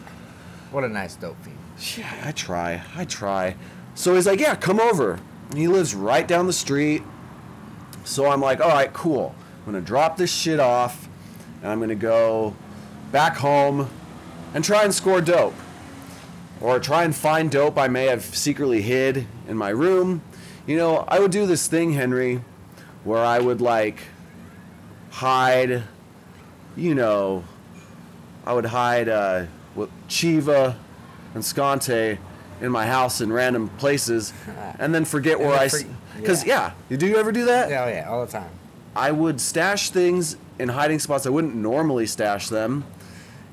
[0.71, 1.59] What a nice dope fiend.
[1.97, 2.83] Yeah, I try.
[2.95, 3.57] I try.
[3.95, 5.19] So he's like, yeah, come over.
[5.51, 7.03] And he lives right down the street.
[8.05, 9.35] So I'm like, all right, cool.
[9.59, 11.09] I'm going to drop this shit off
[11.62, 12.55] and I'm going to go
[13.12, 13.90] back home
[14.55, 15.55] and try and score dope.
[16.61, 20.23] Or try and find dope I may have secretly hid in my room.
[20.66, 22.43] You know, I would do this thing, Henry,
[23.03, 23.99] where I would like
[25.11, 25.83] hide,
[26.77, 27.44] you know,
[28.46, 30.75] I would hide uh, with Chiva
[31.35, 32.18] and Scante
[32.61, 34.33] in my house in random places,
[34.79, 35.68] and then forget And where I.
[36.16, 36.73] Because yeah.
[36.88, 37.70] do you ever do that?
[37.70, 38.51] Yeah, oh yeah, all the time.
[38.94, 42.85] I would stash things in hiding spots I wouldn't normally stash them,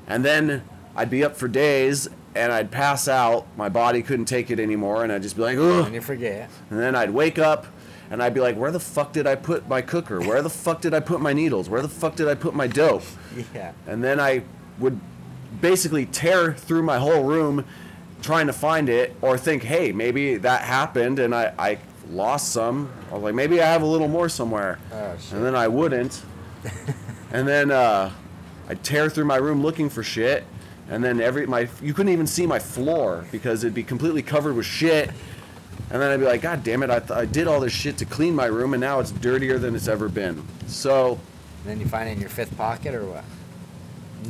[0.06, 0.62] and then
[0.96, 3.46] I'd be up for days and I'd pass out.
[3.56, 5.86] My body couldn't take it anymore, and I'd just be like, ugh.
[5.86, 6.50] And you forget.
[6.70, 7.66] And then I'd wake up
[8.10, 10.20] and I'd be like, where the fuck did I put my cooker?
[10.20, 11.68] Where the fuck did I put my needles?
[11.68, 13.02] Where the fuck did I put my dope?
[13.54, 13.72] Yeah.
[13.86, 14.42] And then I
[14.78, 14.98] would
[15.60, 17.64] basically tear through my whole room
[18.22, 21.78] trying to find it or think, hey, maybe that happened and I, I
[22.10, 22.90] lost some.
[23.10, 24.78] I was like, maybe I have a little more somewhere.
[24.92, 25.34] Oh, shit.
[25.34, 26.22] And then I wouldn't.
[27.30, 28.10] and then uh,
[28.68, 30.44] I'd tear through my room looking for shit.
[30.90, 34.54] And then every my you couldn't even see my floor because it'd be completely covered
[34.54, 35.10] with shit.
[35.90, 36.90] And then I'd be like, God damn it!
[36.90, 39.58] I, th- I did all this shit to clean my room, and now it's dirtier
[39.58, 40.42] than it's ever been.
[40.66, 41.18] So
[41.64, 43.24] then you find it in your fifth pocket or what?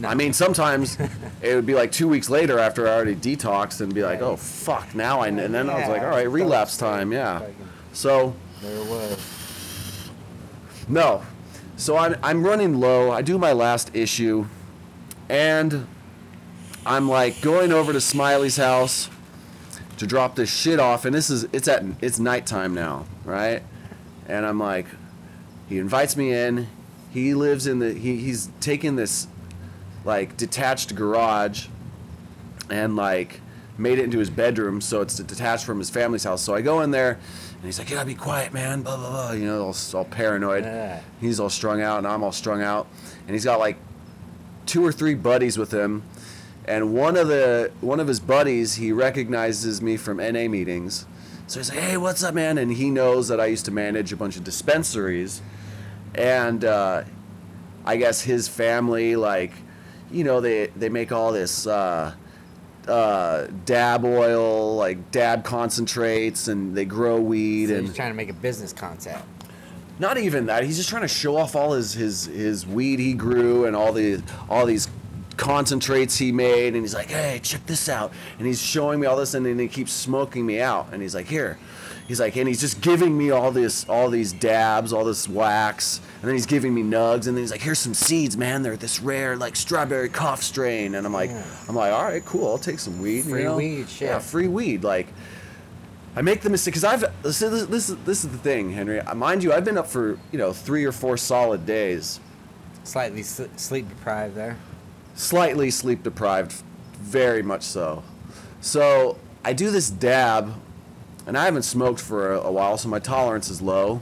[0.04, 0.96] I mean, sometimes
[1.42, 4.36] it would be like two weeks later after I already detoxed and be like, oh
[4.36, 5.28] fuck, now I.
[5.28, 7.42] And then I was like, all right, relapse time, yeah.
[7.92, 10.10] So There it was.
[10.88, 11.22] no,
[11.76, 13.10] so I'm I'm running low.
[13.10, 14.46] I do my last issue,
[15.28, 15.88] and
[16.86, 19.10] I'm like going over to Smiley's house
[19.98, 23.62] to drop this shit off, and this is it's at it's nighttime now, right?
[24.26, 24.86] And I'm like,
[25.68, 26.68] he invites me in.
[27.10, 29.28] He lives in the he, he's taken this
[30.04, 31.66] like detached garage
[32.70, 33.40] and like
[33.76, 36.42] made it into his bedroom so it's detached from his family's house.
[36.42, 39.10] So I go in there and he's like, "You gotta be quiet, man." Blah blah
[39.10, 39.32] blah.
[39.32, 40.64] You know, all, all paranoid.
[40.64, 41.00] Yeah.
[41.20, 42.86] He's all strung out and I'm all strung out,
[43.26, 43.76] and he's got like
[44.66, 46.02] two or three buddies with him,
[46.68, 51.06] and one of the one of his buddies he recognizes me from NA meetings.
[51.46, 54.12] So he's like, "Hey, what's up, man?" And he knows that I used to manage
[54.12, 55.40] a bunch of dispensaries,
[56.14, 57.04] and uh,
[57.86, 59.52] I guess his family, like,
[60.10, 62.12] you know, they they make all this uh,
[62.86, 68.16] uh, dab oil, like dab concentrates, and they grow weed So and he's trying to
[68.16, 69.24] make a business concept.
[69.98, 70.64] not even that.
[70.64, 73.92] He's just trying to show off all his his his weed he grew and all
[73.94, 74.88] the all these
[75.38, 76.74] concentrates he made.
[76.74, 79.58] And he's like, "Hey, check this out!" And he's showing me all this, and then
[79.58, 80.88] he keeps smoking me out.
[80.92, 81.58] And he's like, "Here."
[82.06, 86.00] He's like, and he's just giving me all this, all these dabs, all this wax,
[86.22, 88.62] and then he's giving me nugs, and then he's like, "Here's some seeds, man.
[88.62, 91.44] They're this rare, like strawberry cough strain." And I'm like, Yeah.
[91.68, 92.48] I'm like, "All right, cool.
[92.48, 93.56] I'll take some weed." you Free know?
[93.58, 94.08] weed, shit.
[94.08, 94.84] Yeah, free weed.
[94.84, 95.08] Like,
[96.16, 99.00] I make the mistake because I've this, this, this is this is the thing, Henry.
[99.00, 102.20] Uh, mind you, I've been up for you know three or four solid days,
[102.84, 104.56] Slightly sl- sleep deprived there.
[105.18, 106.52] Slightly sleep deprived,
[107.00, 108.02] very much so.
[108.60, 110.54] So I do this dab,
[111.26, 114.00] and I haven't smoked for a, a while, so my tolerance is low.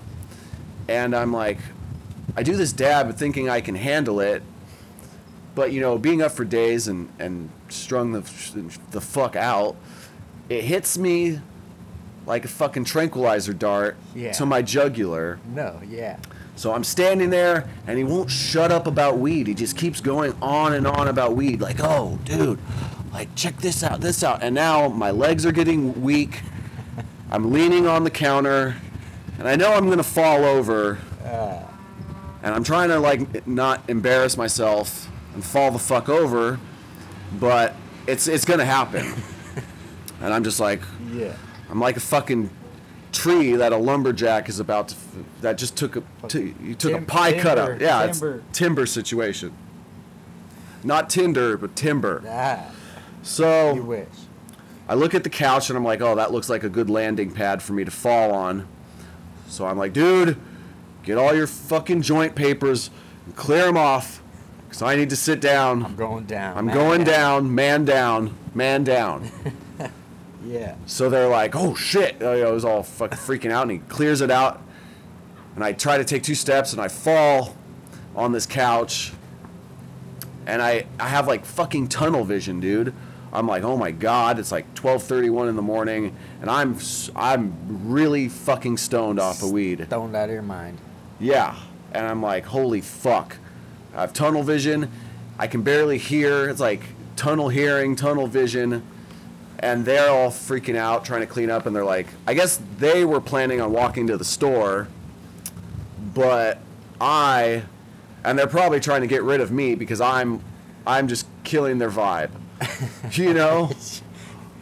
[0.88, 1.58] And I'm like,
[2.36, 4.42] I do this dab thinking I can handle it,
[5.54, 8.20] but you know, being up for days and and strung the
[8.90, 9.74] the fuck out,
[10.50, 11.40] it hits me
[12.26, 14.32] like a fucking tranquilizer dart Yeah.
[14.32, 15.38] to my jugular.
[15.54, 16.18] No, yeah.
[16.56, 19.46] So I'm standing there and he won't shut up about weed.
[19.46, 21.60] He just keeps going on and on about weed.
[21.60, 22.58] Like, oh, dude,
[23.12, 24.42] like, check this out, this out.
[24.42, 26.40] And now my legs are getting weak.
[27.30, 28.76] I'm leaning on the counter
[29.38, 30.98] and I know I'm going to fall over.
[32.42, 36.58] And I'm trying to, like, not embarrass myself and fall the fuck over.
[37.38, 37.74] But
[38.06, 39.04] it's, it's going to happen.
[40.22, 40.80] and I'm just like,
[41.12, 41.34] Yeah.
[41.68, 42.48] I'm like a fucking
[43.16, 46.92] tree that a lumberjack is about to f- that just took a t- you took
[46.92, 47.80] Tim- a pie cut timber, out.
[47.80, 48.34] Yeah, timber.
[48.48, 49.52] it's timber situation.
[50.84, 52.22] Not tinder, but timber.
[52.28, 52.74] Ah, you
[53.22, 54.06] So wish.
[54.88, 57.32] I look at the couch and I'm like, oh, that looks like a good landing
[57.32, 58.68] pad for me to fall on.
[59.48, 60.36] So I'm like, dude,
[61.02, 62.90] get all your fucking joint papers
[63.24, 64.22] and clear them off,
[64.68, 65.84] because I need to sit down.
[65.84, 66.56] I'm going down.
[66.56, 69.30] I'm man going down, man down, man down.
[70.46, 70.76] Yeah.
[70.86, 74.20] So they're like, "Oh shit!" Oh, I was all fucking freaking out, and he clears
[74.20, 74.62] it out.
[75.54, 77.56] And I try to take two steps, and I fall
[78.14, 79.12] on this couch.
[80.46, 82.94] And I, I have like fucking tunnel vision, dude.
[83.32, 86.78] I'm like, oh my god, it's like 12:31 in the morning, and I'm
[87.14, 89.84] I'm really fucking stoned off of weed.
[89.86, 90.78] Stoned out of your mind.
[91.18, 91.56] Yeah.
[91.92, 93.36] And I'm like, holy fuck.
[93.94, 94.90] I have tunnel vision.
[95.38, 96.48] I can barely hear.
[96.48, 96.82] It's like
[97.16, 98.82] tunnel hearing, tunnel vision.
[99.58, 101.66] And they're all freaking out, trying to clean up.
[101.66, 104.88] And they're like, I guess they were planning on walking to the store.
[106.14, 106.58] But
[107.00, 107.62] I,
[108.24, 110.42] and they're probably trying to get rid of me because I'm,
[110.86, 112.30] I'm just killing their vibe.
[113.16, 113.70] you know?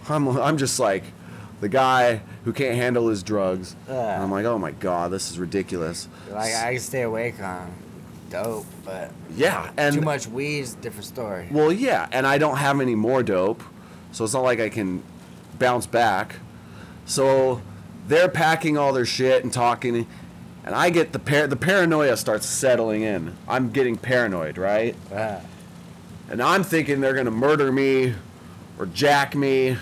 [0.09, 1.05] I'm, I'm just like
[1.61, 3.75] the guy who can't handle his drugs.
[3.89, 6.09] And I'm like, oh my god, this is ridiculous.
[6.31, 7.73] Like I can stay awake on
[8.31, 11.49] dope, but Yeah, and too much weed is a different story.
[11.51, 13.63] well, yeah, and I don't have any more dope,
[14.15, 15.03] so it's not like I can
[15.59, 16.37] bounce back.
[17.05, 17.61] So
[18.07, 20.07] they're packing all their shit and talking,
[20.65, 23.37] and I get the par- the paranoia starts settling in.
[23.49, 24.95] I'm getting paranoid, right?
[25.15, 25.41] Ah,
[26.31, 28.15] And I'm thinking they're gonna murder me
[28.79, 29.77] or jack me.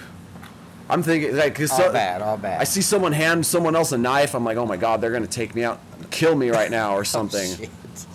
[0.88, 2.61] I'm thinking like all so- bad, all bad.
[2.61, 4.35] I see someone hand someone else a knife.
[4.35, 5.79] I'm like, oh my god, they're gonna take me out,
[6.11, 7.51] kill me right now or something.
[7.62, 7.66] Oh.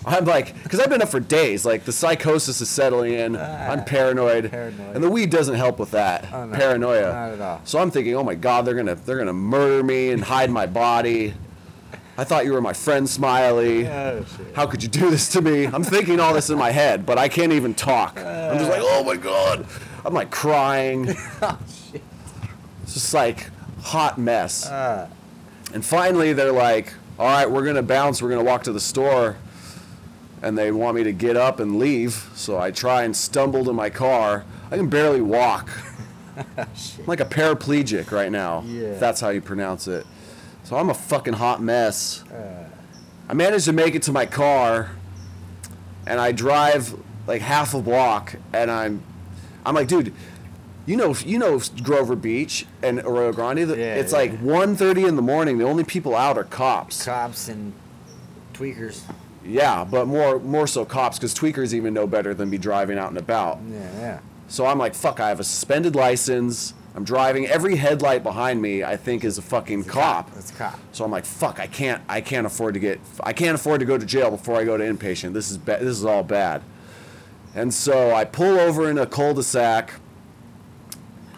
[0.06, 1.64] I'm like, because I've been up for days.
[1.64, 3.36] Like the psychosis is settling in.
[3.36, 4.94] I'm paranoid, paranoid.
[4.94, 7.02] and the weed doesn't help with that Oh, no, paranoia.
[7.12, 7.60] not at all.
[7.64, 10.66] So I'm thinking, oh my god, they're gonna they're gonna murder me and hide my
[10.66, 11.34] body.
[12.16, 13.86] I thought you were my friend, Smiley.
[13.86, 14.24] Oh.
[14.56, 15.66] How could you do this to me?
[15.66, 18.18] I'm thinking all this in my head, but I can't even talk.
[18.18, 19.66] I'm just like, oh my god.
[20.04, 21.14] I'm like crying.
[21.42, 21.58] Oh,
[21.92, 22.02] shit.
[22.82, 23.50] It's just like
[23.82, 24.66] hot mess.
[24.68, 25.06] Ah,
[25.72, 28.20] And finally, they're like, all right, we're going to bounce.
[28.20, 29.36] We're going to walk to the store.
[30.42, 32.30] And they want me to get up and leave.
[32.34, 34.44] So I try and stumble to my car.
[34.70, 35.70] I can barely walk.
[36.56, 36.68] I'm
[37.06, 38.62] like a paraplegic right now.
[38.66, 38.88] Yeah.
[38.88, 40.06] If that's how you pronounce it.
[40.64, 42.24] So I'm a fucking hot mess.
[42.24, 42.64] Uh.
[43.28, 44.90] I managed to make it to my car.
[46.06, 46.94] And I drive
[47.26, 48.36] like half a block.
[48.52, 49.02] And I'm,
[49.66, 50.14] I'm like, dude,
[50.86, 53.58] you know, you know Grover Beach and Arroyo Grande.
[53.58, 54.18] Yeah, it's yeah.
[54.18, 55.58] like 1.30 in the morning.
[55.58, 57.04] The only people out are cops.
[57.04, 57.74] cops and
[58.54, 59.02] tweakers.
[59.48, 63.08] Yeah, but more more so cops because tweakers even know better than be driving out
[63.08, 63.58] and about.
[63.68, 64.20] Yeah, yeah.
[64.46, 66.74] So I'm like, fuck, I have a suspended license.
[66.94, 67.46] I'm driving.
[67.46, 70.30] Every headlight behind me, I think, is a fucking cop.
[70.36, 70.78] It's a cop.
[70.92, 73.86] So I'm like, fuck, I can't, I can't afford to get, I can't afford to
[73.86, 75.32] go to jail before I go to inpatient.
[75.32, 75.80] This is bad.
[75.80, 76.62] this is all bad.
[77.54, 79.94] And so I pull over in a cul-de-sac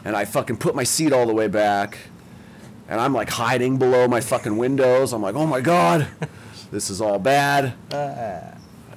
[0.05, 1.99] and I fucking put my seat all the way back
[2.89, 5.13] and I'm like hiding below my fucking windows.
[5.13, 6.09] I'm like, "Oh my god.
[6.71, 7.75] This is all bad."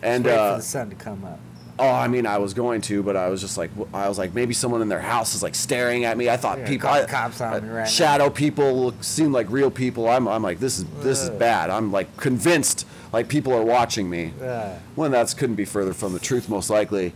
[0.01, 1.39] And Wait uh, for the sun to come up.
[1.80, 4.36] Oh, I mean, I was going to, but I was just like, I was like,
[4.36, 6.30] maybe someone in their house is like staring at me.
[6.30, 7.86] I thought Yeah, people, I- cops on uh, me right now.
[7.86, 10.07] shadow people look, seem like real people.
[10.07, 11.69] I'm, I'm like, this is this is bad.
[11.71, 14.34] I'm like convinced like people are watching me.
[14.41, 17.13] Uh, When that's couldn't be further from the truth, most likely.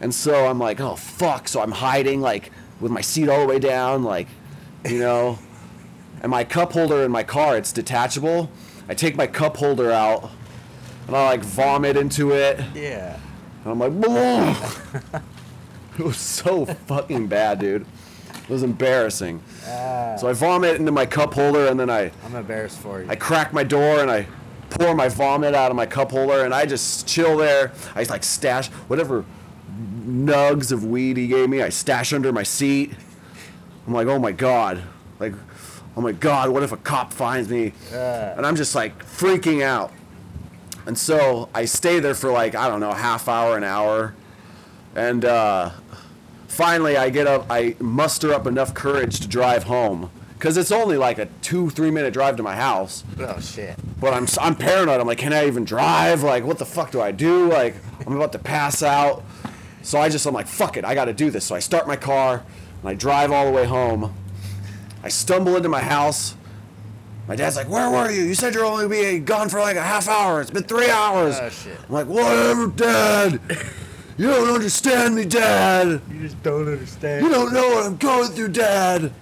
[0.00, 1.46] And so I'm like, oh fuck.
[1.48, 2.50] So I'm hiding like
[2.80, 4.28] with my seat all the way down, like,
[4.88, 5.38] you know,
[6.22, 8.50] and my cup holder in my car, it's detachable.
[8.88, 10.30] I take my cup holder out,
[11.06, 12.60] and I like vomit into it.
[12.74, 13.18] yeah.
[13.64, 15.22] And I'm like, "Bleh."
[15.98, 17.86] it was so fucking bad, dude.
[18.42, 19.42] It was embarrassing.
[19.66, 20.16] Ah.
[20.16, 23.10] So I vomit into my cup holder, and then I, I'm embarrassed for you.
[23.10, 24.26] I crack my door, and I
[24.70, 27.72] pour my vomit out of my cup holder, and I just chill there.
[27.94, 29.24] I like stash whatever
[30.06, 31.62] nugs of weed he gave me.
[31.62, 32.92] I stash under my seat.
[33.86, 34.82] I'm like, oh my god,
[35.18, 35.32] like,
[35.98, 37.72] oh my god, what if a cop finds me?
[38.36, 39.92] And I'm just like freaking out.
[40.86, 44.14] And so I stay there for like, I don't know, a half hour, an hour.
[44.94, 45.70] And uh,
[46.46, 50.10] finally I get up, I muster up enough courage to drive home.
[50.34, 53.02] Because it's only like a two, three minute drive to my house.
[53.18, 53.74] oh shit.
[54.00, 55.00] But I'm, I'm paranoid.
[55.00, 56.22] I'm like, can I even drive?
[56.22, 57.48] Like, what the fuck do I do?
[57.48, 57.74] Like,
[58.06, 59.24] I'm about to pass out.
[59.82, 61.44] So I just, I'm like, fuck it, I gotta do this.
[61.44, 62.44] So I start my car
[62.82, 64.14] and I drive all the way home.
[65.08, 66.34] I stumble into my house.
[67.28, 68.24] My dad's like, where were you?
[68.24, 70.42] You said you're only being gone for like a half hour.
[70.42, 71.34] It's been three hours.
[71.40, 71.78] Oh shit.
[71.88, 73.40] I'm like, whatever, Dad.
[74.18, 76.00] You don't understand me, Dad.
[76.10, 77.24] You just don't understand.
[77.24, 79.12] You don't know what I'm going through, Dad.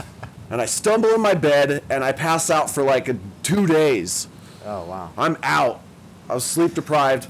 [0.50, 4.28] and I stumble in my bed and I pass out for like a, two days.
[4.64, 5.12] Oh wow.
[5.18, 5.82] I'm out.
[6.30, 7.28] I was sleep deprived,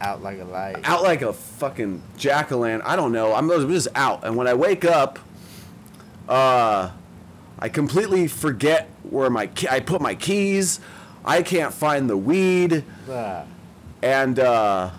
[0.00, 0.78] Out like a light.
[0.84, 2.86] out like a fucking jack o' lantern.
[2.88, 3.34] I don't know.
[3.34, 4.24] I'm just out.
[4.24, 5.18] And when I wake up,
[6.26, 6.90] uh,
[7.58, 10.80] I completely forget where my key- I put my keys.
[11.24, 13.42] I can't find the weed, Ah,
[14.02, 14.90] and uh,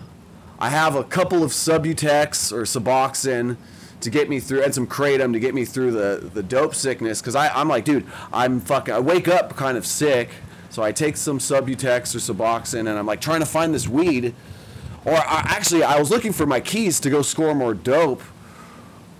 [0.58, 3.56] I have a couple of Subutex or Suboxone
[4.00, 7.22] to get me through, and some kratom to get me through the the dope sickness.
[7.22, 8.92] Cause I I'm like, dude, I'm fucking.
[8.92, 10.28] I wake up kind of sick,
[10.68, 14.34] so I take some Subutex or Suboxone, and I'm like trying to find this weed.
[15.04, 18.20] Or I, actually, I was looking for my keys to go score more dope,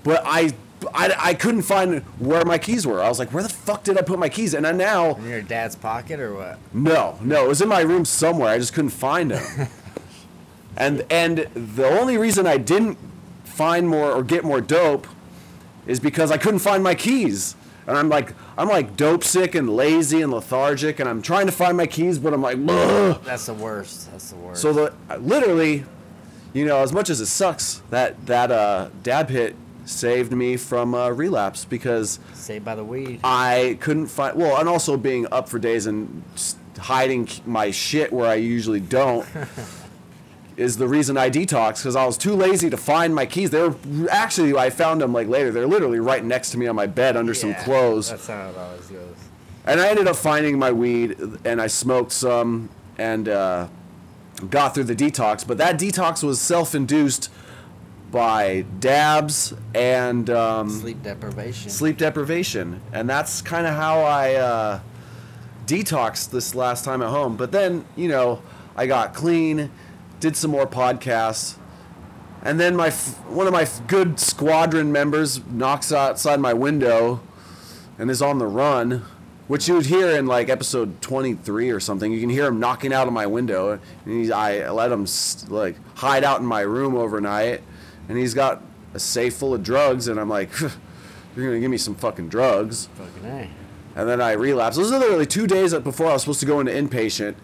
[0.02, 0.52] but I,
[0.94, 3.02] I, I couldn't find where my keys were.
[3.02, 4.54] I was like, where the fuck did I put my keys?
[4.54, 6.58] And I now, in your dad's pocket or what?
[6.72, 8.50] no, no, it was in my room somewhere.
[8.50, 9.68] I just couldn't find them.
[10.76, 12.98] and and the only reason I didn't
[13.44, 15.06] find more or get more dope
[15.86, 17.56] is because I couldn't find my keys.
[17.86, 21.52] And I'm like, I'm like dope sick and lazy and lethargic, and I'm trying to
[21.52, 23.20] find my keys, but I'm like, Ugh.
[23.24, 24.10] That's the worst.
[24.12, 24.60] That's the worst.
[24.60, 25.84] So the literally,
[26.52, 29.56] you know, as much as it sucks, that that uh, dab hit
[29.88, 33.20] saved me from uh, relapse because Saved by the weed.
[33.24, 34.36] I couldn't find.
[34.36, 36.22] Well, and also being up for days and
[36.78, 39.26] hiding my shit where I usually don't
[40.56, 43.50] is the reason I detoxed because I was too lazy to find my keys.
[43.50, 43.76] They were
[44.10, 45.50] actually I found them like later.
[45.50, 48.10] They're literally right next to me on my bed under some clothes.
[48.10, 49.16] That's how it always goes.
[49.64, 53.68] And I ended up finding my weed, and I smoked some, and uh,
[54.48, 55.46] got through the detox.
[55.46, 57.30] But that detox was self-induced
[58.10, 61.70] by dabs and um, Sleep deprivation.
[61.70, 64.80] sleep deprivation, and that's kind of how I uh,
[65.66, 67.36] detoxed this last time at home.
[67.36, 68.42] But then, you know,
[68.76, 69.70] I got clean,
[70.20, 71.56] did some more podcasts,
[72.42, 77.20] and then my f- one of my f- good squadron members knocks outside my window
[77.98, 79.04] and is on the run,
[79.48, 82.10] which you would hear in like episode 23 or something.
[82.12, 85.06] You can hear him knocking out of my window, and he's, I let him
[85.48, 87.60] like hide out in my room overnight,
[88.08, 88.62] and he's got
[88.94, 90.70] a safe full of drugs, and I'm like, you're
[91.36, 92.88] gonna give me some fucking drugs.
[92.94, 93.50] Fucking A.
[93.96, 94.78] And then I relapsed.
[94.78, 97.34] It was literally two days before I was supposed to go into inpatient.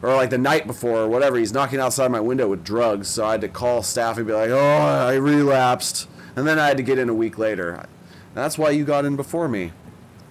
[0.00, 1.36] Or like the night before or whatever.
[1.36, 3.08] He's knocking outside my window with drugs.
[3.08, 6.08] So I had to call staff and be like, oh, I relapsed.
[6.36, 7.84] And then I had to get in a week later.
[8.32, 9.72] That's why you got in before me.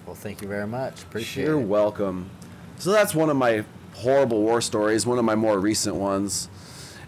[0.06, 1.02] Well, thank you very much.
[1.02, 1.46] Appreciate it.
[1.48, 2.30] You're welcome.
[2.78, 6.48] So that's one of my horrible war stories, one of my more recent ones.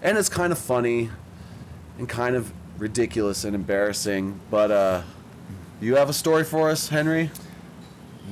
[0.02, 1.08] And it's kind of funny
[2.00, 4.40] and kind of ridiculous and embarrassing.
[4.50, 5.02] But uh,
[5.80, 7.30] you have a story for us, Henry?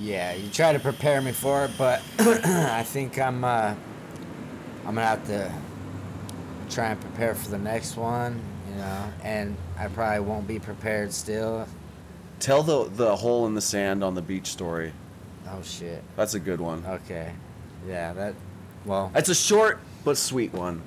[0.00, 3.74] Yeah, you try to prepare me for it, but I think I'm uh,
[4.86, 5.52] I'm gonna have to
[6.70, 8.40] try and prepare for the next one,
[8.70, 11.66] you know, and I probably won't be prepared still.
[12.40, 14.92] Tell the the hole in the sand on the beach story.
[15.50, 16.02] Oh shit.
[16.16, 16.84] That's a good one.
[16.86, 17.32] Okay.
[17.86, 18.34] Yeah, that.
[18.84, 20.80] Well, It's a short but sweet one.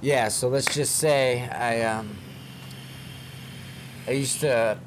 [0.00, 2.16] Yeah, so let's just say I um
[4.06, 4.78] I used to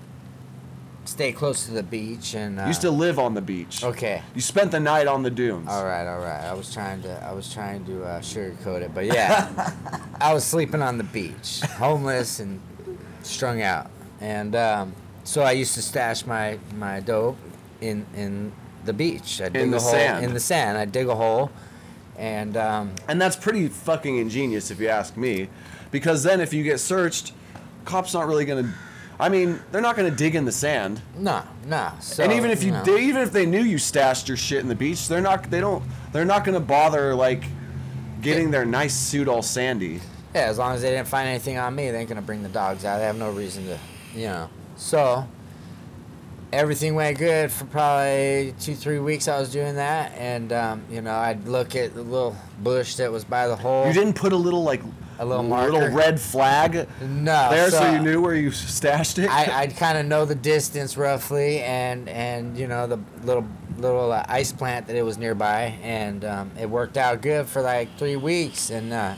[1.06, 3.84] stay close to the beach and uh, You used to live on the beach.
[3.84, 4.22] Okay.
[4.34, 5.68] You spent the night on the dunes.
[5.68, 6.42] All right, all right.
[6.44, 9.74] I was trying to I was trying to uh, sugarcoat it, but yeah.
[10.22, 12.62] I was sleeping on the beach, homeless and
[13.24, 13.90] strung out.
[14.20, 17.38] And um, so I used to stash my my dope
[17.82, 18.52] in in
[18.86, 19.42] the beach.
[19.42, 20.26] I dig the a hole sand.
[20.26, 20.78] in the sand.
[20.78, 21.52] I dig a hole
[22.22, 25.50] and um, And that's pretty fucking ingenious if you ask me.
[25.90, 27.34] Because then if you get searched,
[27.84, 28.74] cops not really gonna
[29.20, 31.02] I mean, they're not gonna dig in the sand.
[31.18, 31.92] no, no.
[32.00, 32.84] So, and even if you know.
[32.84, 35.60] did, even if they knew you stashed your shit in the beach, they're not they
[35.60, 37.44] don't they're not gonna bother like
[38.22, 40.00] getting their nice suit all sandy.
[40.34, 42.50] Yeah, as long as they didn't find anything on me, they ain't gonna bring the
[42.50, 43.00] dogs out.
[43.00, 43.80] They have no reason to,
[44.16, 44.50] you know.
[44.76, 45.28] So
[46.54, 49.28] everything went good for probably two, three weeks.
[49.28, 53.12] I was doing that, and um, you know, I'd look at the little bush that
[53.12, 53.88] was by the hole.
[53.88, 54.82] You didn't put a little like
[55.20, 55.72] A little marker.
[55.72, 59.30] little red flag no, there so, so you knew where you stashed it.
[59.30, 63.46] I, I'd kind of know the distance roughly, and and you know the little
[63.78, 67.62] little uh, ice plant that it was nearby, and um, it worked out good for
[67.62, 68.70] like three weeks.
[68.70, 69.16] And uh,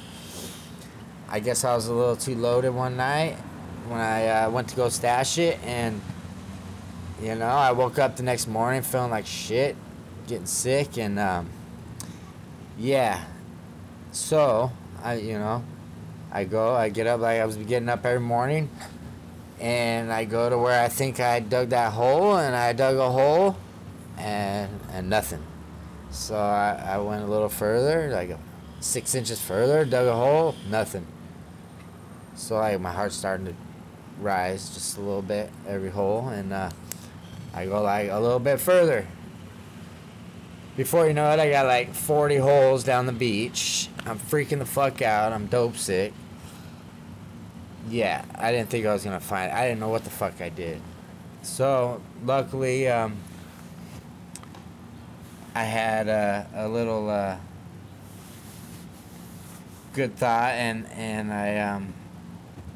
[1.29, 3.36] I guess I was a little too loaded one night
[3.88, 5.99] when I uh, went to go stash it, and
[7.22, 9.76] you know I woke up the next morning feeling like shit,
[10.28, 11.49] getting sick, and um,
[12.78, 13.24] yeah.
[14.11, 15.64] So I you know
[16.32, 18.70] I go I get up like I was getting up every morning
[19.59, 23.09] and I go to where I think I dug that hole, and I dug a
[23.09, 23.55] hole,
[24.18, 25.41] and and nothing.
[26.11, 28.38] So I, I went a little further, like
[28.82, 31.07] six inches further, dug a hole, nothing.
[32.36, 33.53] So like my heart's starting to
[34.20, 36.70] rise just a little bit every hole, and uh,
[37.54, 39.08] I go like a little bit further.
[40.76, 43.89] Before you know it, I got like 40 holes down the beach.
[44.06, 45.32] I'm freaking the fuck out.
[45.32, 46.14] I'm dope sick.
[47.89, 49.51] Yeah, I didn't think I was gonna find.
[49.51, 50.82] I didn't know what the fuck I did.
[51.43, 53.18] So luckily, um,
[55.54, 57.38] I had a, a little uh,
[59.93, 61.93] good thought, and and I um,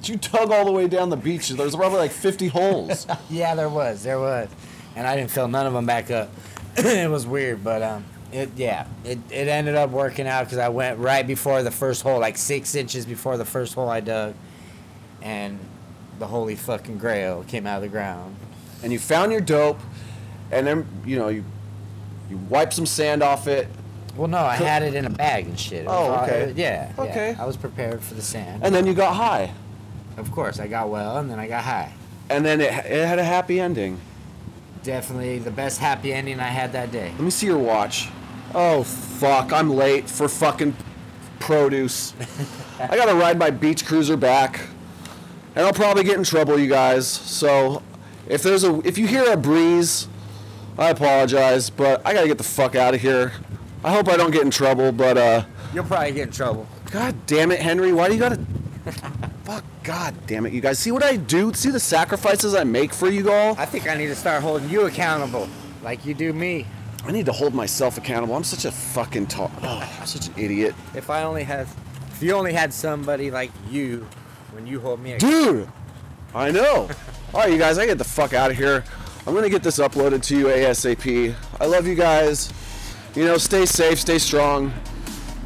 [0.09, 1.49] you dug all the way down the beach.
[1.49, 3.07] There's probably like 50 holes.
[3.29, 4.49] yeah, there was, there was,
[4.95, 6.29] and I didn't fill none of them back up.
[6.77, 10.69] it was weird, but um, it yeah, it it ended up working out because I
[10.69, 14.35] went right before the first hole, like six inches before the first hole I dug,
[15.21, 15.57] and
[16.19, 18.35] the holy fucking grail came out of the ground.
[18.83, 19.79] and you found your dope,
[20.51, 21.43] and then you know you
[22.29, 23.67] you wipe some sand off it,
[24.17, 25.83] Well, no, I had it in a bag and shit.
[25.83, 26.53] It was Oh, all- okay.
[26.57, 26.91] yeah.
[26.97, 27.03] yeah.
[27.03, 27.35] Okay.
[27.39, 28.63] I was prepared for the sand.
[28.63, 29.53] and then you got high,
[30.17, 31.93] of course, I got well, and then I got high.
[32.29, 33.99] and then it, it had a happy ending.
[34.83, 37.11] Definitely the best happy ending I had that day.
[37.11, 38.09] Let me see your watch.
[38.53, 40.75] Oh fuck, I'm late for fucking
[41.39, 42.13] produce.
[42.79, 44.61] I gotta ride my beach cruiser back,
[45.55, 47.07] and I'll probably get in trouble, you guys.
[47.07, 47.81] So
[48.27, 50.07] if there's a if you hear a breeze,
[50.77, 53.33] I apologize, but I gotta get the fuck out of here.
[53.83, 55.43] I hope I don't get in trouble, but uh,
[55.73, 56.67] You'll probably get in trouble.
[56.91, 58.39] god damn it, Henry, why do you gotta?
[59.87, 60.77] god damn it, you guys.
[60.77, 61.53] See what I do?
[61.53, 63.55] See the sacrifices I make for you all?
[63.57, 65.47] I think I need to start holding you accountable,
[65.81, 66.67] like you do me.
[67.05, 68.35] I need to hold myself accountable.
[68.35, 69.49] I'm such a fucking talk.
[69.63, 70.75] Oh, I'm such an idiot.
[70.93, 71.69] If I only had,
[72.11, 74.05] if you only had somebody like you,
[74.51, 75.53] when you hold me accountable.
[75.53, 75.69] Dude,
[76.35, 76.89] I know.
[77.33, 78.83] All right, you guys, I get the fuck out of here.
[79.25, 81.33] I'm gonna get this uploaded to you ASAP.
[81.61, 82.51] I love you guys.
[83.15, 84.73] You know, stay safe, stay strong.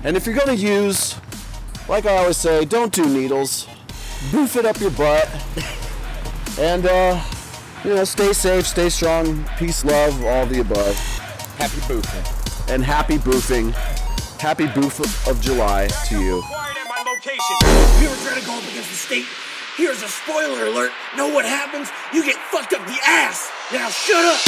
[0.04, 1.16] And if you're gonna use,
[1.88, 3.68] like I always say, don't do needles
[4.30, 5.28] boof it up your butt.
[6.60, 7.20] and, uh,
[7.84, 10.96] you know, stay safe, stay strong, peace, love, all the above.
[11.58, 12.70] Happy boofing.
[12.70, 13.74] And happy boofing.
[14.40, 16.44] Happy boof of, July to you.
[18.00, 19.26] We were trying to go up against the state.
[19.78, 20.92] Here's a spoiler alert.
[21.16, 21.90] Know what happens?
[22.14, 23.50] You get fucked up the ass.
[23.72, 24.42] Now shut up.